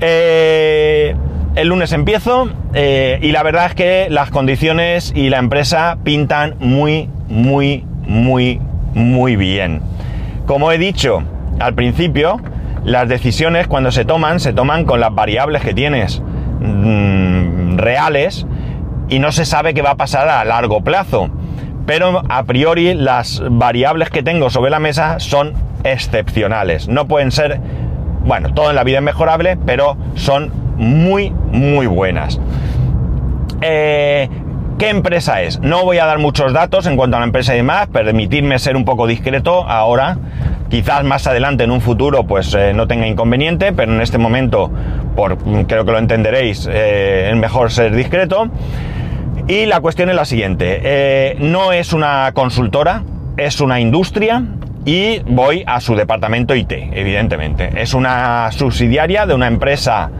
Eh, 0.00 1.14
el 1.56 1.68
lunes 1.68 1.92
empiezo 1.92 2.48
eh, 2.74 3.18
y 3.22 3.32
la 3.32 3.42
verdad 3.42 3.66
es 3.66 3.74
que 3.74 4.06
las 4.08 4.30
condiciones 4.30 5.12
y 5.14 5.30
la 5.30 5.38
empresa 5.38 5.98
pintan 6.04 6.56
muy, 6.60 7.08
muy, 7.28 7.84
muy, 8.06 8.60
muy 8.94 9.36
bien. 9.36 9.82
Como 10.50 10.72
he 10.72 10.78
dicho 10.78 11.22
al 11.60 11.74
principio, 11.74 12.40
las 12.84 13.08
decisiones 13.08 13.68
cuando 13.68 13.92
se 13.92 14.04
toman, 14.04 14.40
se 14.40 14.52
toman 14.52 14.84
con 14.84 14.98
las 14.98 15.14
variables 15.14 15.62
que 15.62 15.74
tienes 15.74 16.20
mm, 16.60 17.76
reales 17.76 18.48
y 19.08 19.20
no 19.20 19.30
se 19.30 19.44
sabe 19.44 19.74
qué 19.74 19.82
va 19.82 19.92
a 19.92 19.96
pasar 19.96 20.28
a 20.28 20.44
largo 20.44 20.82
plazo. 20.82 21.30
Pero 21.86 22.24
a 22.28 22.42
priori 22.42 22.94
las 22.94 23.40
variables 23.48 24.10
que 24.10 24.24
tengo 24.24 24.50
sobre 24.50 24.72
la 24.72 24.80
mesa 24.80 25.20
son 25.20 25.54
excepcionales. 25.84 26.88
No 26.88 27.06
pueden 27.06 27.30
ser, 27.30 27.60
bueno, 28.24 28.52
todo 28.52 28.70
en 28.70 28.74
la 28.74 28.82
vida 28.82 28.98
es 28.98 29.04
mejorable, 29.04 29.56
pero 29.64 29.96
son 30.16 30.50
muy, 30.76 31.30
muy 31.30 31.86
buenas. 31.86 32.40
Eh, 33.60 34.28
¿Qué 34.80 34.88
empresa 34.88 35.42
es? 35.42 35.60
No 35.60 35.84
voy 35.84 35.98
a 35.98 36.06
dar 36.06 36.18
muchos 36.18 36.54
datos 36.54 36.86
en 36.86 36.96
cuanto 36.96 37.18
a 37.18 37.20
la 37.20 37.26
empresa 37.26 37.52
y 37.52 37.58
demás, 37.58 37.88
permitirme 37.88 38.58
ser 38.58 38.76
un 38.76 38.86
poco 38.86 39.06
discreto 39.06 39.68
ahora. 39.68 40.16
Quizás 40.70 41.04
más 41.04 41.26
adelante 41.26 41.64
en 41.64 41.70
un 41.70 41.82
futuro 41.82 42.24
pues 42.24 42.54
eh, 42.54 42.72
no 42.72 42.88
tenga 42.88 43.06
inconveniente, 43.06 43.74
pero 43.74 43.92
en 43.92 44.00
este 44.00 44.16
momento, 44.16 44.70
por, 45.14 45.36
creo 45.66 45.84
que 45.84 45.92
lo 45.92 45.98
entenderéis, 45.98 46.66
eh, 46.72 47.28
es 47.30 47.36
mejor 47.36 47.70
ser 47.70 47.94
discreto. 47.94 48.48
Y 49.48 49.66
la 49.66 49.80
cuestión 49.80 50.08
es 50.08 50.16
la 50.16 50.24
siguiente, 50.24 50.80
eh, 50.82 51.36
no 51.40 51.72
es 51.72 51.92
una 51.92 52.30
consultora, 52.32 53.02
es 53.36 53.60
una 53.60 53.80
industria 53.80 54.42
y 54.86 55.18
voy 55.26 55.62
a 55.66 55.82
su 55.82 55.94
departamento 55.94 56.54
IT, 56.54 56.72
evidentemente. 56.72 57.70
Es 57.76 57.92
una 57.92 58.50
subsidiaria 58.50 59.26
de 59.26 59.34
una 59.34 59.46
empresa 59.46 60.10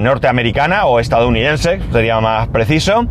norteamericana 0.00 0.86
o 0.86 1.00
estadounidense, 1.00 1.80
sería 1.92 2.20
más 2.20 2.48
preciso, 2.48 3.06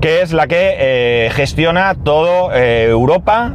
que 0.00 0.22
es 0.22 0.32
la 0.32 0.46
que 0.46 0.76
eh, 0.78 1.30
gestiona 1.32 1.94
todo 1.94 2.52
eh, 2.52 2.84
Europa, 2.88 3.54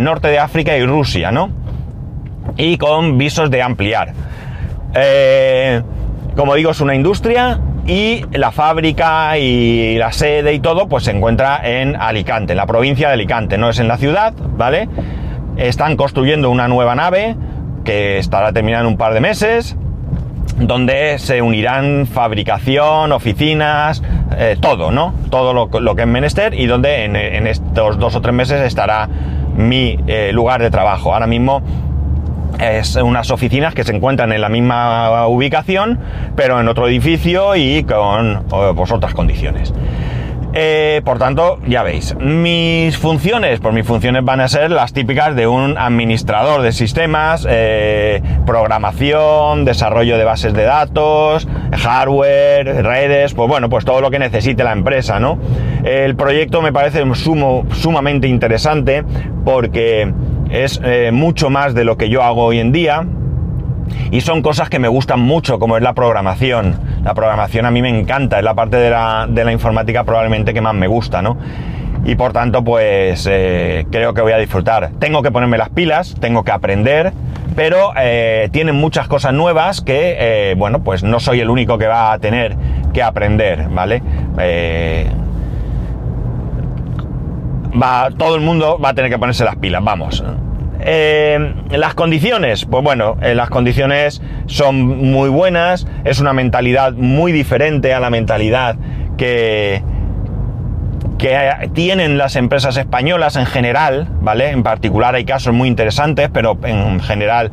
norte 0.00 0.28
de 0.28 0.38
África 0.38 0.76
y 0.76 0.86
Rusia, 0.86 1.32
¿no? 1.32 1.64
y 2.56 2.78
con 2.78 3.18
visos 3.18 3.50
de 3.50 3.62
ampliar. 3.62 4.12
Eh, 4.94 5.82
como 6.36 6.54
digo, 6.54 6.70
es 6.70 6.80
una 6.80 6.94
industria 6.94 7.60
y 7.86 8.24
la 8.32 8.50
fábrica 8.50 9.38
y 9.38 9.96
la 9.98 10.12
sede 10.12 10.54
y 10.54 10.60
todo 10.60 10.88
pues 10.88 11.04
se 11.04 11.10
encuentra 11.10 11.60
en 11.62 11.96
Alicante, 11.96 12.52
en 12.52 12.56
la 12.56 12.66
provincia 12.66 13.08
de 13.08 13.14
Alicante, 13.14 13.58
no 13.58 13.70
es 13.70 13.78
en 13.78 13.88
la 13.88 13.98
ciudad, 13.98 14.34
¿vale? 14.56 14.88
Están 15.56 15.96
construyendo 15.96 16.50
una 16.50 16.68
nueva 16.68 16.94
nave 16.94 17.36
que 17.84 18.18
estará 18.18 18.52
terminada 18.52 18.84
en 18.84 18.88
un 18.88 18.96
par 18.96 19.14
de 19.14 19.20
meses, 19.20 19.76
donde 20.58 21.18
se 21.18 21.42
unirán 21.42 22.06
fabricación, 22.06 23.12
oficinas, 23.12 24.02
eh, 24.36 24.56
todo, 24.60 24.90
¿no? 24.90 25.14
Todo 25.30 25.52
lo, 25.52 25.96
que 25.96 26.02
es 26.02 26.08
menester 26.08 26.54
y 26.54 26.66
donde 26.66 27.04
en, 27.04 27.46
estos 27.46 27.98
dos 27.98 28.14
o 28.14 28.20
tres 28.20 28.34
meses 28.34 28.60
estará 28.60 29.08
mi 29.56 29.98
eh, 30.06 30.30
lugar 30.32 30.62
de 30.62 30.70
trabajo. 30.70 31.12
Ahora 31.12 31.26
mismo 31.26 31.62
es 32.60 32.96
unas 32.96 33.30
oficinas 33.30 33.74
que 33.74 33.84
se 33.84 33.94
encuentran 33.94 34.32
en 34.32 34.40
la 34.40 34.48
misma 34.48 35.26
ubicación, 35.26 35.98
pero 36.36 36.60
en 36.60 36.68
otro 36.68 36.88
edificio 36.88 37.56
y 37.56 37.84
con 37.84 38.44
pues, 38.48 38.92
otras 38.92 39.14
condiciones. 39.14 39.72
Eh, 40.56 41.02
por 41.04 41.18
tanto, 41.18 41.58
ya 41.66 41.82
veis, 41.82 42.14
mis 42.20 42.96
funciones, 42.96 43.58
pues 43.58 43.74
mis 43.74 43.84
funciones 43.84 44.24
van 44.24 44.40
a 44.40 44.46
ser 44.46 44.70
las 44.70 44.92
típicas 44.92 45.34
de 45.34 45.48
un 45.48 45.76
administrador 45.76 46.62
de 46.62 46.70
sistemas, 46.70 47.44
eh, 47.50 48.22
programación, 48.46 49.64
desarrollo 49.64 50.16
de 50.16 50.22
bases 50.22 50.54
de 50.54 50.62
datos, 50.62 51.48
hardware, 51.72 52.84
redes, 52.84 53.34
pues 53.34 53.48
bueno, 53.48 53.68
pues 53.68 53.84
todo 53.84 54.00
lo 54.00 54.12
que 54.12 54.20
necesite 54.20 54.62
la 54.62 54.70
empresa, 54.70 55.18
¿no? 55.18 55.40
El 55.82 56.14
proyecto 56.14 56.62
me 56.62 56.72
parece 56.72 57.02
sumo, 57.16 57.66
sumamente 57.72 58.28
interesante 58.28 59.02
porque 59.44 60.12
es 60.50 60.80
eh, 60.84 61.10
mucho 61.12 61.50
más 61.50 61.74
de 61.74 61.84
lo 61.84 61.96
que 61.96 62.08
yo 62.08 62.22
hago 62.22 62.44
hoy 62.44 62.60
en 62.60 62.70
día 62.70 63.04
y 64.10 64.20
son 64.20 64.42
cosas 64.42 64.68
que 64.68 64.78
me 64.78 64.88
gustan 64.88 65.20
mucho, 65.20 65.58
como 65.58 65.76
es 65.76 65.82
la 65.82 65.92
programación. 65.92 66.78
La 67.02 67.14
programación 67.14 67.66
a 67.66 67.70
mí 67.70 67.82
me 67.82 67.88
encanta, 67.88 68.38
es 68.38 68.44
la 68.44 68.54
parte 68.54 68.76
de 68.76 68.90
la, 68.90 69.52
informática 69.52 70.04
probablemente 70.04 70.54
que 70.54 70.60
más 70.60 70.74
me 70.74 70.86
gusta, 70.86 71.22
¿no? 71.22 71.36
Y 72.04 72.16
por 72.16 72.32
tanto, 72.32 72.62
pues 72.62 73.26
eh, 73.30 73.86
creo 73.90 74.12
que 74.12 74.20
voy 74.20 74.32
a 74.32 74.38
disfrutar. 74.38 74.90
Tengo 74.98 75.22
que 75.22 75.30
ponerme 75.30 75.56
las 75.56 75.70
pilas, 75.70 76.14
tengo 76.20 76.44
que 76.44 76.52
aprender, 76.52 77.12
pero 77.56 77.92
eh, 77.96 78.48
tienen 78.52 78.74
muchas 78.74 79.08
cosas 79.08 79.32
nuevas 79.32 79.80
que, 79.80 80.54
bueno, 80.56 80.82
pues 80.82 81.02
no 81.02 81.20
soy 81.20 81.40
el 81.40 81.50
único 81.50 81.78
que 81.78 81.86
va 81.86 82.12
a 82.12 82.18
tener 82.18 82.56
que 82.92 83.02
aprender, 83.02 83.68
¿vale? 83.70 84.02
va, 87.80 88.10
todo 88.16 88.36
el 88.36 88.40
mundo 88.40 88.78
va 88.78 88.90
a 88.90 88.94
tener 88.94 89.10
que 89.10 89.18
ponerse 89.18 89.44
las 89.44 89.56
pilas, 89.56 89.82
vamos. 89.82 90.22
Eh, 90.86 91.54
las 91.70 91.94
condiciones, 91.94 92.66
pues 92.66 92.84
bueno, 92.84 93.16
eh, 93.22 93.34
las 93.34 93.48
condiciones 93.48 94.20
son 94.44 94.84
muy 94.84 95.30
buenas, 95.30 95.86
es 96.04 96.20
una 96.20 96.34
mentalidad 96.34 96.92
muy 96.92 97.32
diferente 97.32 97.94
a 97.94 98.00
la 98.00 98.10
mentalidad 98.10 98.76
que, 99.16 99.82
que 101.16 101.70
tienen 101.72 102.18
las 102.18 102.36
empresas 102.36 102.76
españolas 102.76 103.36
en 103.36 103.46
general, 103.46 104.08
¿vale? 104.20 104.50
En 104.50 104.62
particular 104.62 105.14
hay 105.14 105.24
casos 105.24 105.54
muy 105.54 105.68
interesantes, 105.68 106.28
pero 106.30 106.58
en 106.64 107.00
general 107.00 107.50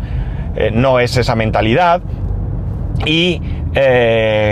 eh, 0.58 0.72
no 0.74 1.00
es 1.00 1.16
esa 1.16 1.36
mentalidad. 1.36 2.02
Y 3.06 3.42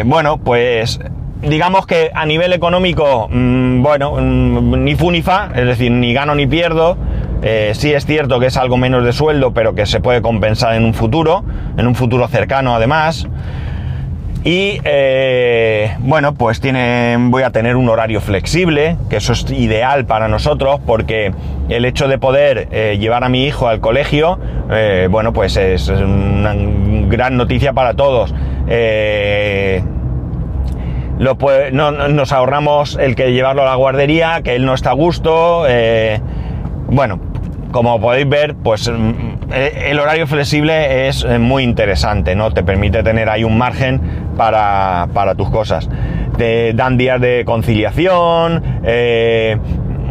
bueno, 0.05 0.37
pues 0.37 1.01
digamos 1.41 1.85
que 1.85 2.11
a 2.13 2.25
nivel 2.25 2.53
económico, 2.53 3.27
mm, 3.29 3.81
bueno, 3.81 4.15
mm, 4.15 4.83
ni 4.83 4.95
fu 4.95 5.11
ni 5.11 5.21
fa, 5.21 5.49
es 5.53 5.65
decir, 5.65 5.91
ni 5.91 6.13
gano 6.13 6.35
ni 6.35 6.47
pierdo. 6.47 6.97
Eh, 7.41 7.71
sí 7.73 7.93
es 7.93 8.05
cierto 8.05 8.39
que 8.39 8.47
es 8.47 8.57
algo 8.57 8.77
menos 8.77 9.03
de 9.03 9.13
sueldo, 9.13 9.53
pero 9.53 9.73
que 9.73 9.85
se 9.85 9.99
puede 9.99 10.21
compensar 10.21 10.73
en 10.75 10.83
un 10.83 10.93
futuro, 10.93 11.43
en 11.77 11.87
un 11.87 11.95
futuro 11.95 12.27
cercano 12.27 12.75
además. 12.75 13.27
Y 14.43 14.79
eh, 14.85 15.95
bueno, 15.99 16.33
pues 16.33 16.61
tiene, 16.61 17.17
voy 17.19 17.43
a 17.43 17.51
tener 17.51 17.75
un 17.75 17.89
horario 17.89 18.21
flexible, 18.21 18.95
que 19.09 19.17
eso 19.17 19.33
es 19.33 19.49
ideal 19.51 20.05
para 20.05 20.29
nosotros, 20.29 20.79
porque 20.85 21.33
el 21.67 21.83
hecho 21.85 22.07
de 22.07 22.17
poder 22.17 22.69
eh, 22.71 22.97
llevar 22.99 23.23
a 23.25 23.29
mi 23.29 23.45
hijo 23.45 23.67
al 23.67 23.79
colegio, 23.79 24.39
bueno, 25.09 25.33
pues 25.33 25.57
es 25.57 25.89
una 25.89 26.53
gran 26.55 27.35
noticia 27.35 27.73
para 27.73 27.95
todos. 27.95 28.33
Lo 31.17 31.37
no, 31.73 31.91
nos 31.91 32.31
ahorramos 32.31 32.97
el 32.97 33.15
que 33.15 33.33
llevarlo 33.33 33.63
a 33.63 33.65
la 33.65 33.75
guardería, 33.75 34.41
que 34.41 34.55
él 34.55 34.65
no 34.65 34.73
está 34.73 34.91
a 34.91 34.93
gusto. 34.93 35.65
bueno, 36.87 37.19
como 37.71 37.99
podéis 38.01 38.27
ver, 38.27 38.55
pues 38.55 38.89
mm, 38.89 39.51
el 39.51 39.99
horario 39.99 40.27
flexible 40.27 41.07
es 41.07 41.23
eh, 41.23 41.39
muy 41.39 41.63
interesante, 41.63 42.35
¿no? 42.35 42.51
Te 42.51 42.63
permite 42.63 43.03
tener 43.03 43.29
ahí 43.29 43.43
un 43.43 43.57
margen 43.57 44.01
para, 44.37 45.07
tus 45.37 45.49
cosas. 45.49 45.89
Te 46.37 46.73
dan 46.73 46.97
días 46.97 47.19
de 47.21 47.43
conciliación, 47.45 48.63
eh, 48.83 49.57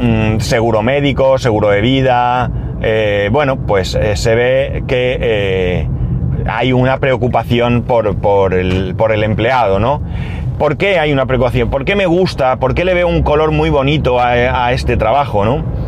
mm, 0.01 0.41
seguro 0.41 0.83
médico, 0.83 1.39
seguro 1.39 1.71
de 1.71 1.81
vida. 1.81 2.51
Eh, 2.81 3.29
bueno, 3.33 3.57
pues 3.57 3.99
se 4.15 4.35
ve 4.35 4.85
que 4.87 5.89
hay 6.47 6.73
una 6.73 6.99
preocupación 6.99 7.83
por, 7.83 8.07
el, 8.55 8.95
empleado, 9.23 9.81
¿no? 9.81 10.01
¿Por 10.59 10.77
qué 10.77 10.99
hay 10.99 11.13
una 11.13 11.27
preocupación? 11.27 11.71
¿Por 11.71 11.85
qué 11.85 11.97
me 11.97 12.07
gusta? 12.07 12.57
¿Por 12.57 12.75
qué 12.75 12.85
le 12.85 12.95
veo 12.95 13.09
un 13.09 13.23
color 13.23 13.51
muy 13.51 13.71
bonito 13.71 14.21
a, 14.21 14.67
a 14.67 14.73
este 14.73 14.97
trabajo, 14.97 15.45
¿no? 15.45 15.88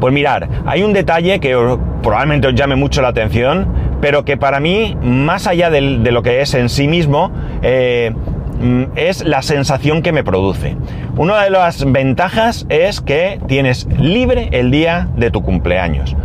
Pues 0.00 0.12
mirar, 0.12 0.48
hay 0.66 0.82
un 0.82 0.92
detalle 0.92 1.40
que 1.40 1.56
probablemente 2.02 2.48
os 2.48 2.54
llame 2.54 2.76
mucho 2.76 3.02
la 3.02 3.08
atención, 3.08 3.66
pero 4.00 4.24
que 4.24 4.36
para 4.36 4.60
mí, 4.60 4.96
más 5.02 5.46
allá 5.46 5.70
de, 5.70 5.80
lo 5.80 6.22
que 6.22 6.40
es 6.40 6.54
en 6.54 6.68
sí 6.68 6.88
mismo, 6.88 7.30
eh, 7.62 8.12
mm, 8.60 8.84
es 8.96 9.24
la 9.24 9.42
sensación 9.42 10.02
que 10.02 10.12
me 10.12 10.24
produce. 10.24 10.76
Una 11.16 11.42
de 11.42 11.50
las 11.50 11.90
ventajas 11.90 12.66
es 12.68 13.00
que 13.00 13.40
tienes 13.46 13.86
libre 13.98 14.48
el 14.52 14.70
día 14.70 15.08
de 15.16 15.30
tu 15.30 15.42
cumpleaños. 15.42 16.16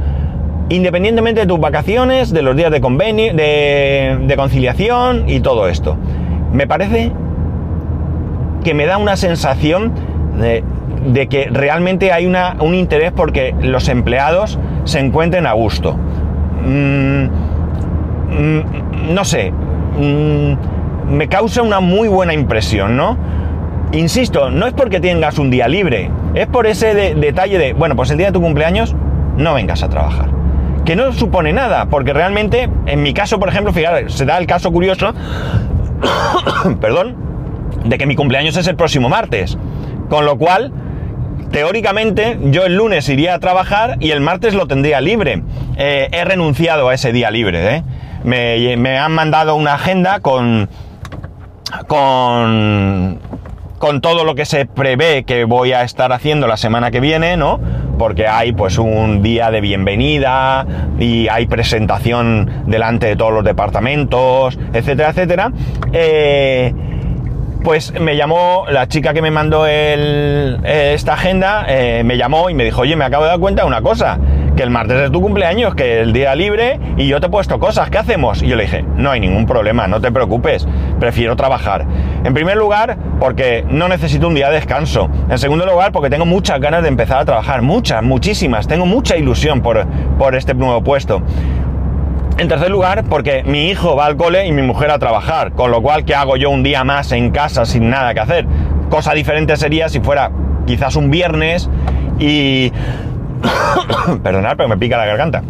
Independientemente 0.70 1.42
de 1.42 1.48
tus 1.48 1.60
vacaciones, 1.60 2.32
de 2.32 2.42
los 2.42 2.56
días 2.56 2.72
de 2.72 2.82
convenio, 2.82 3.34
de 3.34 4.34
conciliación 4.36 5.28
y 5.28 5.40
todo 5.40 5.68
esto. 5.68 5.98
Me 6.54 6.68
parece 6.68 7.12
que 8.64 8.74
me 8.74 8.86
da 8.86 8.98
una 8.98 9.16
sensación 9.16 9.94
de, 10.40 10.64
de 11.06 11.28
que 11.28 11.48
realmente 11.52 12.12
hay 12.12 12.26
un 12.28 12.76
interés 12.76 13.12
porque 13.12 13.56
los 13.62 13.88
empleados 13.88 14.60
se 14.84 15.00
encuentren 15.00 15.46
a 15.46 15.54
gusto. 15.54 15.96
Mm, 16.66 17.24
mm, 18.30 19.14
no 19.14 19.26
sé, 19.26 19.52
mm, 19.52 20.54
me 21.10 21.28
causa 21.28 21.62
una 21.62 21.80
muy 21.80 22.08
buena 22.08 22.34
impresión, 22.34 22.96
¿no? 22.98 23.18
Insisto, 23.92 24.52
no 24.52 24.68
es 24.68 24.74
porque 24.74 25.00
tengas 25.00 25.40
un 25.40 25.50
día 25.50 25.68
libre, 25.68 26.12
es 26.36 26.48
por 26.48 26.68
ese 26.68 26.94
detalle 27.16 27.58
de, 27.58 27.74
bueno, 27.74 27.96
pues 27.96 28.12
el 28.12 28.18
día 28.18 28.28
de 28.28 28.34
tu 28.34 28.42
cumpleaños 28.42 28.96
no 29.36 29.56
vengas 29.56 29.82
a 29.82 29.90
trabajar. 29.90 30.30
Que 30.86 30.96
no 30.96 31.12
supone 31.12 31.54
nada, 31.54 31.88
porque 31.88 32.14
realmente, 32.14 32.70
en 32.86 33.02
mi 33.02 33.14
caso, 33.14 33.40
por 33.40 33.50
ejemplo, 33.50 33.74
fíjate, 33.74 34.10
se 34.10 34.26
da 34.26 34.38
el 34.38 34.46
caso 34.46 34.72
curioso, 34.72 35.14
perdón, 36.82 37.16
de 37.86 37.98
que 37.98 38.06
mi 38.06 38.16
cumpleaños 38.16 38.58
es 38.58 38.68
el 38.68 38.76
próximo 38.76 39.10
martes. 39.10 39.58
Con 40.10 40.26
lo 40.26 40.38
cual, 40.38 40.72
Teóricamente, 41.52 42.38
yo 42.46 42.66
el 42.66 42.76
lunes 42.76 43.10
iría 43.10 43.34
a 43.34 43.40
trabajar 43.40 43.98
y 44.00 44.12
el 44.12 44.22
martes 44.22 44.54
lo 44.54 44.68
tendría 44.68 45.02
libre. 45.02 45.42
Eh, 45.78 46.10
he 46.12 46.24
renunciado 46.24 46.90
a 46.90 46.94
ese 46.94 47.12
día 47.12 47.32
libre. 47.32 47.78
¿eh? 47.78 47.84
Me, 48.24 48.98
han 48.98 49.12
mandado 49.14 49.56
una 49.56 49.74
agenda 49.74 50.20
con, 50.20 50.70
con, 51.88 53.20
con 53.80 54.02
todo 54.02 54.26
lo 54.26 54.36
que 54.36 54.46
se 54.46 54.66
prevé 54.66 55.24
que 55.24 55.46
voy 55.46 55.72
a 55.72 55.84
estar 55.84 56.12
haciendo 56.14 56.46
la 56.46 56.58
semana 56.58 56.92
que 56.92 57.00
viene, 57.00 57.36
¿no? 57.36 57.60
Porque 57.98 58.28
hay 58.28 58.54
pues 58.54 58.78
un 58.78 59.24
día 59.24 59.50
de 59.50 59.60
bienvenida 59.60 60.66
y 61.00 61.28
hay 61.30 61.48
presentación 61.48 62.64
delante 62.68 63.08
de 63.08 63.16
todos 63.16 63.34
los 63.34 63.44
departamentos, 63.44 64.60
etcétera, 64.72 65.10
etcétera. 65.10 65.52
Eh, 65.94 66.74
pues 67.64 68.00
me 68.00 68.16
llamó 68.16 68.66
la 68.70 68.88
chica 68.88 69.14
que 69.14 69.22
me 69.22 69.32
mandó 69.32 69.66
esta 69.68 71.14
agenda, 71.14 71.66
eh, 71.68 72.04
me 72.04 72.18
llamó 72.18 72.50
y 72.50 72.54
me 72.54 72.64
dijo, 72.64 72.82
oye, 72.82 72.96
me 72.96 73.06
acabo 73.06 73.24
de 73.24 73.30
dar 73.30 73.40
cuenta 73.40 73.64
de 73.64 73.68
una 73.68 73.82
cosa, 73.82 74.18
que 74.56 74.64
el 74.64 74.70
martes 74.70 75.00
es 75.00 75.12
tu 75.12 75.22
cumpleaños, 75.22 75.76
que 75.76 76.02
el 76.02 76.14
día 76.14 76.36
libre 76.36 76.80
y 76.98 77.08
yo 77.08 77.20
te 77.20 77.28
he 77.28 77.30
puesto 77.30 77.60
cosas, 77.60 77.90
¿qué 77.90 77.98
hacemos? 77.98 78.42
Y 78.42 78.48
yo 78.48 78.56
le 78.56 78.64
dije, 78.64 78.84
no 78.96 79.12
hay 79.12 79.20
ningún 79.20 79.46
problema, 79.46 79.88
no 79.88 80.00
te 80.02 80.12
preocupes, 80.12 80.68
prefiero 81.00 81.36
trabajar. 81.36 81.86
En 82.24 82.34
primer 82.34 82.58
lugar, 82.58 82.98
porque 83.20 83.66
no 83.70 83.88
necesito 83.88 84.28
un 84.28 84.36
día 84.36 84.50
de 84.50 84.56
descanso. 84.56 85.10
En 85.30 85.38
segundo 85.38 85.66
lugar, 85.66 85.92
porque 85.92 86.10
tengo 86.10 86.26
muchas 86.26 86.60
ganas 86.60 86.82
de 86.82 86.90
empezar 86.90 87.20
a 87.20 87.26
trabajar, 87.26 87.62
muchas, 87.62 88.04
muchísimas, 88.04 88.68
tengo 88.68 88.86
mucha 88.86 89.18
ilusión 89.18 89.62
por, 89.62 89.86
por 90.18 90.36
este 90.36 90.54
nuevo 90.54 90.82
puesto. 90.84 91.22
En 92.40 92.48
tercer 92.48 92.72
lugar, 92.72 93.04
porque 93.04 93.44
mi 93.44 93.70
hijo 93.70 93.98
va 93.98 94.06
al 94.06 94.16
cole 94.16 94.48
y 94.48 94.54
mi 94.54 94.62
mujer 94.62 94.92
a 94.92 94.98
trabajar, 94.98 95.52
con 95.52 95.72
lo 95.72 95.82
cual, 95.82 96.06
¿qué 96.06 96.16
hago 96.16 96.38
yo 96.38 96.50
un 96.50 96.64
día 96.64 96.86
más 96.86 97.12
en 97.12 97.32
casa 97.32 97.66
sin 97.66 97.90
nada 97.90 98.14
que 98.14 98.22
hacer? 98.22 98.46
Cosa 98.90 99.14
diferente 99.14 99.58
sería 99.58 99.90
si 99.90 100.00
fuera 100.00 100.32
quizás 100.66 100.96
un 100.96 101.12
viernes 101.12 101.70
y... 102.18 102.72
Perdonad, 104.24 104.56
pero 104.56 104.70
me 104.70 104.78
pica 104.78 104.96
la 104.96 105.06
garganta. 105.06 105.44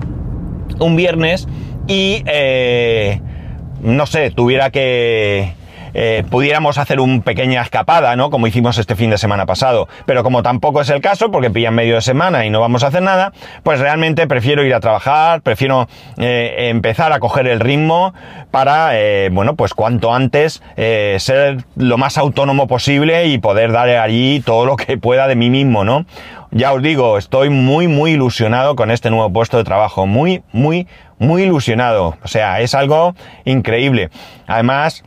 un 0.79 0.95
viernes 0.95 1.47
y, 1.85 2.23
eh, 2.25 3.21
no 3.83 4.07
sé, 4.07 4.31
tuviera 4.31 4.71
que 4.71 5.53
eh, 6.01 6.23
pudiéramos 6.29 6.77
hacer 6.77 7.01
una 7.01 7.21
pequeña 7.21 7.61
escapada, 7.61 8.15
¿no? 8.15 8.29
Como 8.29 8.47
hicimos 8.47 8.77
este 8.77 8.95
fin 8.95 9.09
de 9.09 9.17
semana 9.17 9.45
pasado. 9.45 9.89
Pero 10.05 10.23
como 10.23 10.43
tampoco 10.43 10.79
es 10.79 10.89
el 10.89 11.01
caso, 11.01 11.29
porque 11.29 11.49
pillan 11.49 11.75
medio 11.75 11.95
de 11.95 12.01
semana 12.01 12.45
y 12.45 12.49
no 12.49 12.61
vamos 12.61 12.85
a 12.85 12.87
hacer 12.87 13.01
nada, 13.01 13.33
pues 13.63 13.81
realmente 13.81 14.25
prefiero 14.25 14.63
ir 14.63 14.73
a 14.73 14.79
trabajar, 14.79 15.41
prefiero 15.41 15.89
eh, 16.17 16.69
empezar 16.69 17.11
a 17.11 17.19
coger 17.19 17.47
el 17.47 17.59
ritmo 17.59 18.13
para, 18.49 18.97
eh, 18.97 19.27
bueno, 19.29 19.57
pues 19.57 19.73
cuanto 19.73 20.15
antes 20.15 20.63
ser 20.77 21.65
lo 21.75 21.97
más 21.97 22.17
autónomo 22.17 22.67
posible 22.67 23.25
y 23.25 23.37
poder 23.37 23.73
dar 23.73 23.89
allí 23.89 24.41
todo 24.45 24.65
lo 24.65 24.77
que 24.77 24.97
pueda 24.97 25.27
de 25.27 25.35
mí 25.35 25.49
mismo, 25.49 25.83
¿no? 25.83 26.05
Ya 26.51 26.73
os 26.73 26.81
digo, 26.81 27.17
estoy 27.17 27.49
muy, 27.49 27.87
muy 27.87 28.11
ilusionado 28.11 28.75
con 28.75 28.89
este 28.89 29.11
nuevo 29.11 29.31
puesto 29.31 29.57
de 29.57 29.63
trabajo. 29.63 30.07
Muy, 30.07 30.41
muy, 30.51 30.87
muy 31.19 31.43
ilusionado. 31.43 32.17
O 32.23 32.27
sea, 32.27 32.59
es 32.61 32.73
algo 32.73 33.13
increíble. 33.45 34.09
Además, 34.47 35.03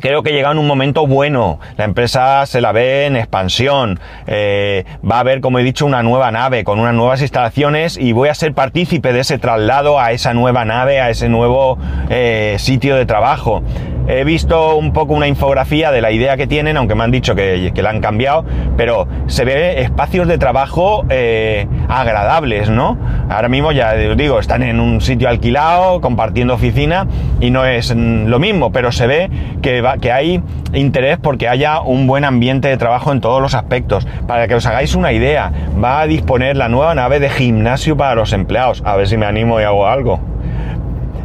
creo 0.00 0.22
que 0.22 0.32
llega 0.32 0.50
en 0.50 0.58
un 0.58 0.66
momento 0.66 1.06
bueno. 1.06 1.58
La 1.76 1.84
empresa 1.84 2.44
se 2.46 2.60
la 2.60 2.72
ve 2.72 3.06
en 3.06 3.16
expansión. 3.16 4.00
Eh, 4.26 4.84
va 5.08 5.16
a 5.16 5.20
haber, 5.20 5.40
como 5.40 5.58
he 5.58 5.62
dicho, 5.62 5.86
una 5.86 6.02
nueva 6.02 6.30
nave 6.30 6.64
con 6.64 6.78
unas 6.78 6.94
nuevas 6.94 7.20
instalaciones 7.20 7.96
y 7.96 8.12
voy 8.12 8.28
a 8.28 8.34
ser 8.34 8.54
partícipe 8.54 9.12
de 9.12 9.20
ese 9.20 9.38
traslado 9.38 10.00
a 10.00 10.12
esa 10.12 10.34
nueva 10.34 10.64
nave, 10.64 11.00
a 11.00 11.10
ese 11.10 11.28
nuevo 11.28 11.78
eh, 12.08 12.56
sitio 12.58 12.96
de 12.96 13.06
trabajo. 13.06 13.62
He 14.08 14.24
visto 14.24 14.76
un 14.76 14.92
poco 14.92 15.14
una 15.14 15.28
infografía 15.28 15.92
de 15.92 16.00
la 16.00 16.10
idea 16.10 16.36
que 16.36 16.48
tienen, 16.48 16.76
aunque 16.76 16.96
me 16.96 17.04
han 17.04 17.12
dicho 17.12 17.36
que, 17.36 17.72
la 17.76 17.90
han 17.90 18.00
cambiado, 18.00 18.44
pero 18.76 19.06
se 19.26 19.44
ve 19.44 19.80
espacios 19.80 20.26
de 20.26 20.38
trabajo 20.38 21.04
eh, 21.08 21.68
agradables, 21.88 22.68
¿no? 22.68 22.98
Ahora 23.30 23.48
mismo 23.48 23.70
ya 23.70 23.94
os 24.10 24.16
digo, 24.16 24.40
están 24.40 24.64
en 24.64 24.80
un 24.80 25.00
sitio 25.00 25.28
alquilado, 25.28 26.00
compartiendo 26.00 26.54
oficina 26.54 27.06
y 27.40 27.50
no 27.50 27.64
es 27.64 27.94
lo 27.94 28.38
mismo, 28.40 28.72
pero 28.72 28.90
se 28.90 29.06
ve 29.06 29.30
que, 29.62 29.81
que 30.00 30.12
hay 30.12 30.42
interés 30.72 31.18
porque 31.18 31.48
haya 31.48 31.80
un 31.80 32.06
buen 32.06 32.24
ambiente 32.24 32.68
de 32.68 32.76
trabajo 32.76 33.12
en 33.12 33.20
todos 33.20 33.40
los 33.40 33.54
aspectos. 33.54 34.06
Para 34.26 34.48
que 34.48 34.54
os 34.54 34.66
hagáis 34.66 34.94
una 34.94 35.12
idea, 35.12 35.52
va 35.82 36.00
a 36.00 36.06
disponer 36.06 36.56
la 36.56 36.68
nueva 36.68 36.94
nave 36.94 37.20
de 37.20 37.30
gimnasio 37.30 37.96
para 37.96 38.14
los 38.14 38.32
empleados. 38.32 38.82
A 38.84 38.96
ver 38.96 39.08
si 39.08 39.16
me 39.16 39.26
animo 39.26 39.60
y 39.60 39.64
hago 39.64 39.86
algo. 39.86 40.20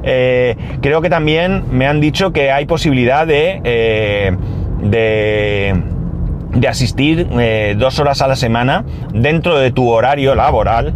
Eh, 0.09 0.55
creo 0.81 1.01
que 1.01 1.09
también 1.09 1.65
me 1.69 1.85
han 1.85 1.99
dicho 1.99 2.31
que 2.31 2.49
hay 2.49 2.65
posibilidad 2.65 3.27
de, 3.27 3.59
eh, 3.65 4.37
de, 4.81 6.67
asistir 6.67 7.27
eh, 7.37 7.75
dos 7.77 7.99
horas 7.99 8.21
a 8.21 8.27
la 8.27 8.37
semana 8.37 8.85
dentro 9.13 9.57
de 9.57 9.71
tu 9.71 9.89
horario 9.89 10.33
laboral 10.33 10.93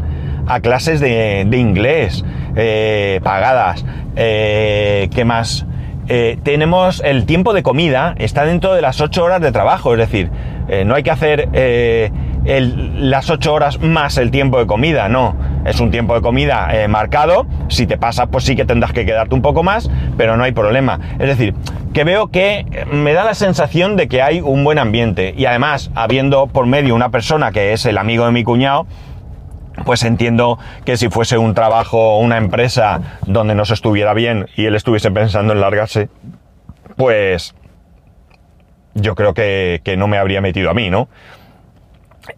a 0.48 0.62
clases 0.62 1.02
de, 1.02 1.46
de 1.46 1.58
inglés 1.58 2.24
pagadas. 3.22 3.86
¿Qué 4.16 5.24
más? 5.26 5.66
Tenemos 6.08 7.02
el 7.06 7.26
tiempo 7.26 7.54
de 7.54 7.64
comida, 7.64 8.16
está 8.18 8.46
dentro 8.46 8.74
de 8.74 8.82
las 8.82 9.02
ocho 9.02 9.24
horas 9.24 9.42
de 9.42 9.52
trabajo, 9.52 9.94
es 9.94 10.00
decir, 10.00 10.30
no 10.86 10.96
hay 10.96 11.04
que 11.04 11.12
hacer 11.12 11.50
las 12.46 13.30
ocho 13.30 13.54
horas 13.54 13.80
más 13.80 14.18
el 14.18 14.32
tiempo 14.32 14.60
de 14.60 14.68
comida, 14.68 15.10
no 15.10 15.36
es 15.66 15.80
un 15.80 15.92
tiempo 15.92 16.16
de 16.16 16.22
comida 16.22 16.70
eh, 16.74 16.88
marcado, 16.88 17.46
si 17.68 17.86
te 17.86 17.98
pasa 17.98 18.28
pues 18.28 18.44
sí 18.44 18.56
que 18.56 18.66
tendrás 18.66 18.94
que 18.94 19.06
quedarte 19.06 19.36
un 19.36 19.42
poco 19.42 19.64
más, 19.64 19.90
pero 20.18 20.38
no 20.38 20.44
hay 20.44 20.52
problema. 20.52 21.00
Es 21.20 21.28
decir, 21.28 21.54
que 21.94 22.04
veo 22.04 22.28
que 22.28 22.66
me 22.92 23.14
da 23.14 23.24
la 23.24 23.34
sensación 23.34 23.98
de 23.98 24.08
que 24.08 24.22
hay 24.22 24.42
un 24.42 24.64
buen 24.64 24.80
ambiente 24.80 25.34
y 25.38 25.46
además 25.46 25.92
habiendo 25.94 26.48
por 26.48 26.66
medio 26.66 26.96
una 26.96 27.10
persona 27.10 27.52
que 27.52 27.74
es 27.74 27.86
el 27.86 27.98
amigo 27.98 28.26
de 28.26 28.32
mi 28.32 28.44
cuñado, 28.44 28.88
pues 29.86 30.04
entiendo 30.04 30.60
que 30.86 30.98
si 30.98 31.10
fuese 31.10 31.38
un 31.38 31.54
trabajo 31.54 32.16
o 32.16 32.20
una 32.20 32.38
empresa 32.38 33.20
donde 33.26 33.56
no 33.56 33.66
se 33.66 33.74
estuviera 33.74 34.14
bien 34.14 34.48
y 34.56 34.66
él 34.66 34.76
estuviese 34.76 35.12
pensando 35.12 35.54
en 35.54 35.62
largarse, 35.62 36.10
pues 36.98 37.56
yo 38.94 39.16
creo 39.16 39.34
que, 39.34 39.82
que 39.84 39.98
no 39.98 40.08
me 40.08 40.18
habría 40.18 40.42
metido 40.42 40.70
a 40.70 40.74
mí, 40.74 40.90
¿no? 40.90 41.08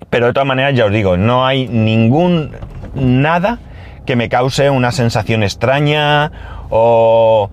Pero 0.10 0.28
de 0.28 0.34
todas 0.34 0.48
maneras, 0.48 0.76
ya 0.76 0.86
os 0.86 0.92
digo, 0.92 1.18
no 1.18 1.46
hay 1.46 1.68
ningún 1.68 2.52
nada 2.96 3.60
que 4.06 4.16
me 4.16 4.30
cause 4.30 4.70
una 4.70 4.92
sensación 4.92 5.44
extraña 5.44 6.32
o, 6.70 7.50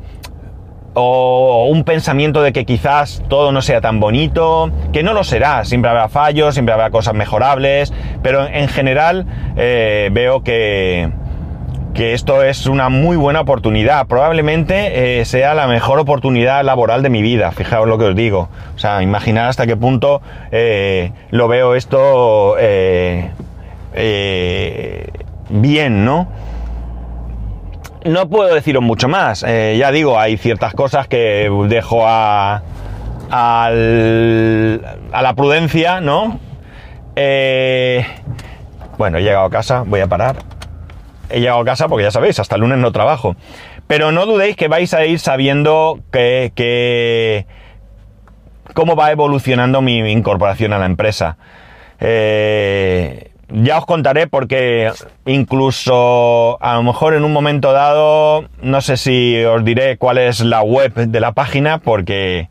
o 0.95 1.67
un 1.71 1.85
pensamiento 1.85 2.43
de 2.43 2.53
que 2.53 2.65
quizás 2.65 3.23
todo 3.29 3.53
no 3.53 3.63
sea 3.63 3.81
tan 3.81 4.01
bonito, 4.01 4.71
que 4.93 5.03
no 5.03 5.13
lo 5.13 5.25
será, 5.25 5.65
siempre 5.65 5.91
habrá 5.91 6.09
fallos, 6.09 6.55
siempre 6.55 6.73
habrá 6.73 6.91
cosas 6.91 7.15
mejorables, 7.15 7.93
pero 8.23 8.47
en 8.47 8.69
general 8.69 9.27
eh, 9.57 10.11
veo 10.13 10.43
que, 10.43 11.11
que 11.95 12.13
esto 12.13 12.43
es 12.43 12.67
una 12.67 12.89
muy 12.89 13.17
buena 13.17 13.41
oportunidad. 13.41 14.07
Probablemente 14.07 15.21
eh, 15.21 15.25
sea 15.25 15.55
la 15.55 15.67
mejor 15.69 15.99
oportunidad 16.01 16.65
laboral 16.65 17.03
de 17.03 17.11
mi 17.11 17.23
vida, 17.23 17.53
fijaos 17.53 17.87
lo 17.87 17.99
que 17.99 18.07
os 18.07 18.17
digo. 18.17 18.49
O 18.75 18.79
sea, 18.79 19.03
imaginar 19.03 19.49
hasta 19.49 19.67
qué 19.67 19.77
punto 19.77 20.23
eh, 20.51 21.13
lo 21.31 21.47
veo 21.49 21.75
esto 21.75 22.57
bien, 25.51 26.05
¿no? 26.05 26.29
No 28.05 28.29
puedo 28.29 28.55
deciros 28.55 28.83
mucho 28.83 29.09
más. 29.09 29.45
Eh, 29.47 29.77
ya 29.79 29.91
digo, 29.91 30.19
hay 30.19 30.37
ciertas 30.37 30.73
cosas 30.75 31.07
que 31.07 31.51
dejo 31.69 32.07
a, 32.07 32.63
a 33.31 33.71
la 33.71 35.35
prudencia, 35.37 36.01
¿no? 36.01 36.41
Eh, 37.17 38.07
bueno, 38.97 39.19
he 39.19 39.23
llegado 39.23 39.45
a 39.45 39.51
casa, 39.51 39.85
voy 39.87 40.01
a 40.01 40.07
parar. 40.07 40.37
He 41.29 41.41
llegado 41.41 41.61
a 41.61 41.65
casa 41.65 41.89
porque 41.89 42.05
ya 42.05 42.11
sabéis, 42.11 42.39
hasta 42.39 42.55
el 42.57 42.63
lunes 42.63 42.79
no 42.79 42.93
trabajo. 42.93 43.37
Pero 43.87 44.13
no 44.13 44.25
dudéis 44.27 44.57
que 44.57 44.69
vais 44.69 44.95
a 44.95 45.05
ir 45.05 45.19
sabiendo 45.19 46.01
que, 46.11 46.53
que 46.55 47.47
cómo 48.75 48.97
va 48.97 49.11
evolucionando 49.11 49.83
mi 49.83 49.99
incorporación 50.11 50.73
a 50.73 50.79
la 50.79 50.87
empresa. 50.87 51.37
Eh, 51.99 53.30
ya 53.53 53.79
os 53.79 53.87
contaré 53.87 54.27
porque 54.27 54.93
incluso 55.27 56.59
a 56.61 56.75
lo 56.75 56.83
mejor 56.83 57.15
en 57.15 57.25
un 57.25 57.33
momento 57.33 57.73
dado, 57.73 58.49
no 58.63 58.81
sé 58.81 58.97
si 58.97 59.43
os 59.45 59.65
diré 59.65 59.97
cuál 59.97 60.19
es 60.19 60.41
la 60.41 60.63
web 60.63 60.95
de 60.95 61.21
la 61.21 61.33
página 61.33 61.79
porque... 61.79 62.49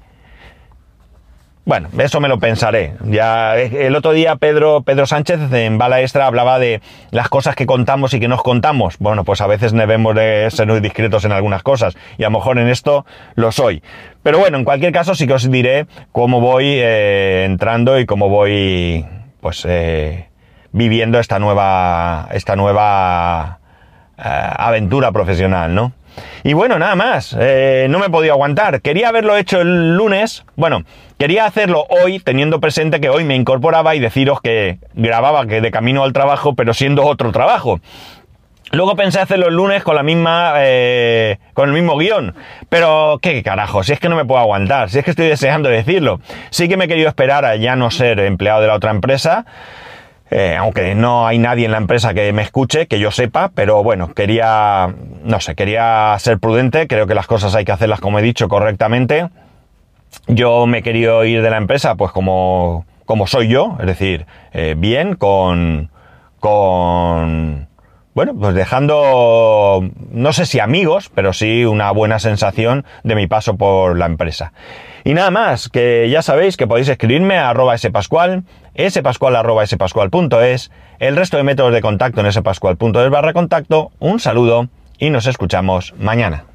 Bueno, 1.66 1.88
eso 2.00 2.20
me 2.20 2.30
lo 2.30 2.40
pensaré. 2.40 2.96
Ya 3.04 3.56
el 3.56 3.96
otro 3.96 4.12
día 4.12 4.38
Pedro, 4.38 4.82
Pedro 4.82 5.06
Sánchez 5.06 5.54
en 5.54 5.78
Bala 5.78 6.02
Extra 6.02 6.26
hablaba 6.26 6.58
de 6.58 6.82
las 7.12 7.30
cosas 7.30 7.56
que 7.56 7.68
contamos 7.68 8.12
y 8.16 8.20
que 8.20 8.28
nos 8.28 8.42
contamos. 8.42 8.98
Bueno, 8.98 9.24
pues 9.24 9.40
a 9.42 9.46
veces 9.46 9.72
debemos 9.72 10.16
de 10.16 10.50
ser 10.50 10.66
muy 10.66 10.80
discretos 10.80 11.26
en 11.26 11.32
algunas 11.32 11.62
cosas 11.62 11.96
y 12.18 12.24
a 12.24 12.28
lo 12.28 12.40
mejor 12.40 12.58
en 12.58 12.70
esto 12.70 13.06
lo 13.36 13.52
soy. 13.52 13.84
Pero 14.24 14.40
bueno, 14.40 14.58
en 14.58 14.64
cualquier 14.64 14.92
caso 14.92 15.14
sí 15.14 15.28
que 15.28 15.34
os 15.34 15.52
diré 15.52 15.86
cómo 16.12 16.42
voy 16.42 16.66
eh, 16.66 17.44
entrando 17.46 18.00
y 18.00 18.08
cómo 18.08 18.30
voy 18.30 19.06
pues 19.40 19.64
eh, 19.70 20.29
viviendo 20.72 21.20
esta 21.20 21.40
nueva, 21.40 22.28
esta 22.32 22.56
nueva 22.56 23.60
eh, 24.18 24.22
aventura 24.24 25.12
profesional, 25.12 25.74
¿no? 25.74 25.94
Y 26.44 26.54
bueno, 26.54 26.80
nada 26.80 26.96
más, 26.96 27.36
eh, 27.40 27.88
no 27.90 28.00
me 28.00 28.10
podido 28.10 28.34
aguantar. 28.34 28.82
Quería 28.82 29.10
haberlo 29.10 29.38
hecho 29.38 29.62
el 29.62 29.96
lunes, 29.96 30.46
bueno, 30.56 30.84
quería 31.18 31.46
hacerlo 31.46 31.86
hoy 31.90 32.20
teniendo 32.20 32.60
presente 32.60 33.00
que 33.00 33.10
hoy 33.10 33.24
me 33.24 33.36
incorporaba 33.36 33.96
y 33.96 34.00
deciros 34.00 34.42
que 34.42 34.80
grababa 34.94 35.46
que 35.46 35.62
de 35.62 35.72
camino 35.72 36.04
al 36.04 36.14
trabajo, 36.14 36.56
pero 36.56 36.74
siendo 36.74 37.06
otro 37.06 37.32
trabajo. 37.32 37.80
Luego 38.72 38.96
pensé 38.96 39.20
hacerlo 39.20 39.48
el 39.48 39.56
lunes 39.56 39.84
con 39.84 39.96
la 39.96 40.04
misma, 40.04 40.54
eh, 40.58 41.40
con 41.54 41.70
el 41.70 41.74
mismo 41.74 41.98
guion. 41.98 42.36
Pero, 42.70 43.18
¿qué 43.20 43.42
carajo? 43.42 43.84
Si 43.84 43.94
es 43.94 44.00
que 44.00 44.10
no 44.10 44.16
me 44.16 44.26
puedo 44.26 44.40
aguantar, 44.40 44.92
si 44.92 45.00
es 45.00 45.06
que 45.06 45.12
estoy 45.12 45.28
deseando 45.28 45.70
decirlo. 45.70 46.22
Sí 46.52 46.70
que 46.70 46.78
me 46.78 46.86
he 46.86 46.88
querido 46.88 47.10
esperar 47.10 47.46
a 47.46 47.56
ya 47.56 47.76
no 47.76 47.90
ser 47.90 48.20
empleado 48.20 48.62
de 48.62 48.68
la 48.68 48.76
otra 48.76 48.92
empresa. 48.92 49.46
Eh, 50.32 50.56
aunque 50.56 50.94
no 50.94 51.26
hay 51.26 51.40
nadie 51.40 51.66
en 51.66 51.72
la 51.72 51.78
empresa 51.78 52.14
que 52.14 52.32
me 52.34 52.44
escuche, 52.44 52.88
que 52.88 53.00
yo 53.00 53.10
sepa, 53.10 53.52
pero 53.54 53.84
bueno, 53.84 54.14
quería, 54.14 54.94
no 55.24 55.40
sé, 55.40 55.56
quería 55.56 56.16
ser 56.20 56.38
prudente, 56.38 56.88
creo 56.88 57.08
que 57.08 57.16
las 57.16 57.26
cosas 57.26 57.56
hay 57.56 57.66
que 57.66 57.72
hacerlas 57.72 58.00
como 58.00 58.20
he 58.20 58.22
dicho 58.22 58.48
correctamente. 58.48 59.30
Yo 60.28 60.68
me 60.68 60.80
he 60.80 60.84
querido 60.84 61.24
ir 61.26 61.42
de 61.42 61.50
la 61.50 61.58
empresa 61.58 61.96
pues 61.96 62.12
como, 62.12 62.86
como 63.06 63.26
soy 63.26 63.48
yo, 63.48 63.78
es 63.80 63.88
decir, 63.88 64.28
eh, 64.54 64.76
bien, 64.78 65.16
con, 65.16 65.90
con, 66.40 67.68
bueno, 68.14 68.34
pues 68.36 68.56
dejando, 68.56 69.88
no 70.12 70.34
sé 70.34 70.46
si 70.46 70.60
amigos, 70.60 71.10
pero 71.14 71.34
sí 71.34 71.66
una 71.66 71.92
buena 71.92 72.20
sensación 72.20 72.86
de 73.04 73.16
mi 73.16 73.28
paso 73.28 73.56
por 73.56 73.98
la 73.98 74.06
empresa. 74.06 74.52
Y 75.04 75.14
nada 75.14 75.32
más, 75.32 75.70
que 75.70 76.10
ya 76.10 76.22
sabéis 76.22 76.58
que 76.58 76.68
podéis 76.68 76.90
escribirme 76.90 77.38
a 77.38 77.50
arroba 77.50 77.78
spascual, 77.78 78.44
spascual 78.90 79.36
arroba 79.36 79.66
spascual.es, 79.66 80.72
el 81.00 81.16
resto 81.16 81.38
de 81.38 81.44
métodos 81.44 81.74
de 81.74 81.82
contacto 81.82 82.22
en 82.22 82.32
spascual.es 82.32 83.10
barra 83.10 83.34
contacto, 83.34 83.92
un 84.00 84.20
saludo 84.20 84.68
y 84.98 85.10
nos 85.12 85.28
escuchamos 85.28 85.94
mañana. 85.98 86.49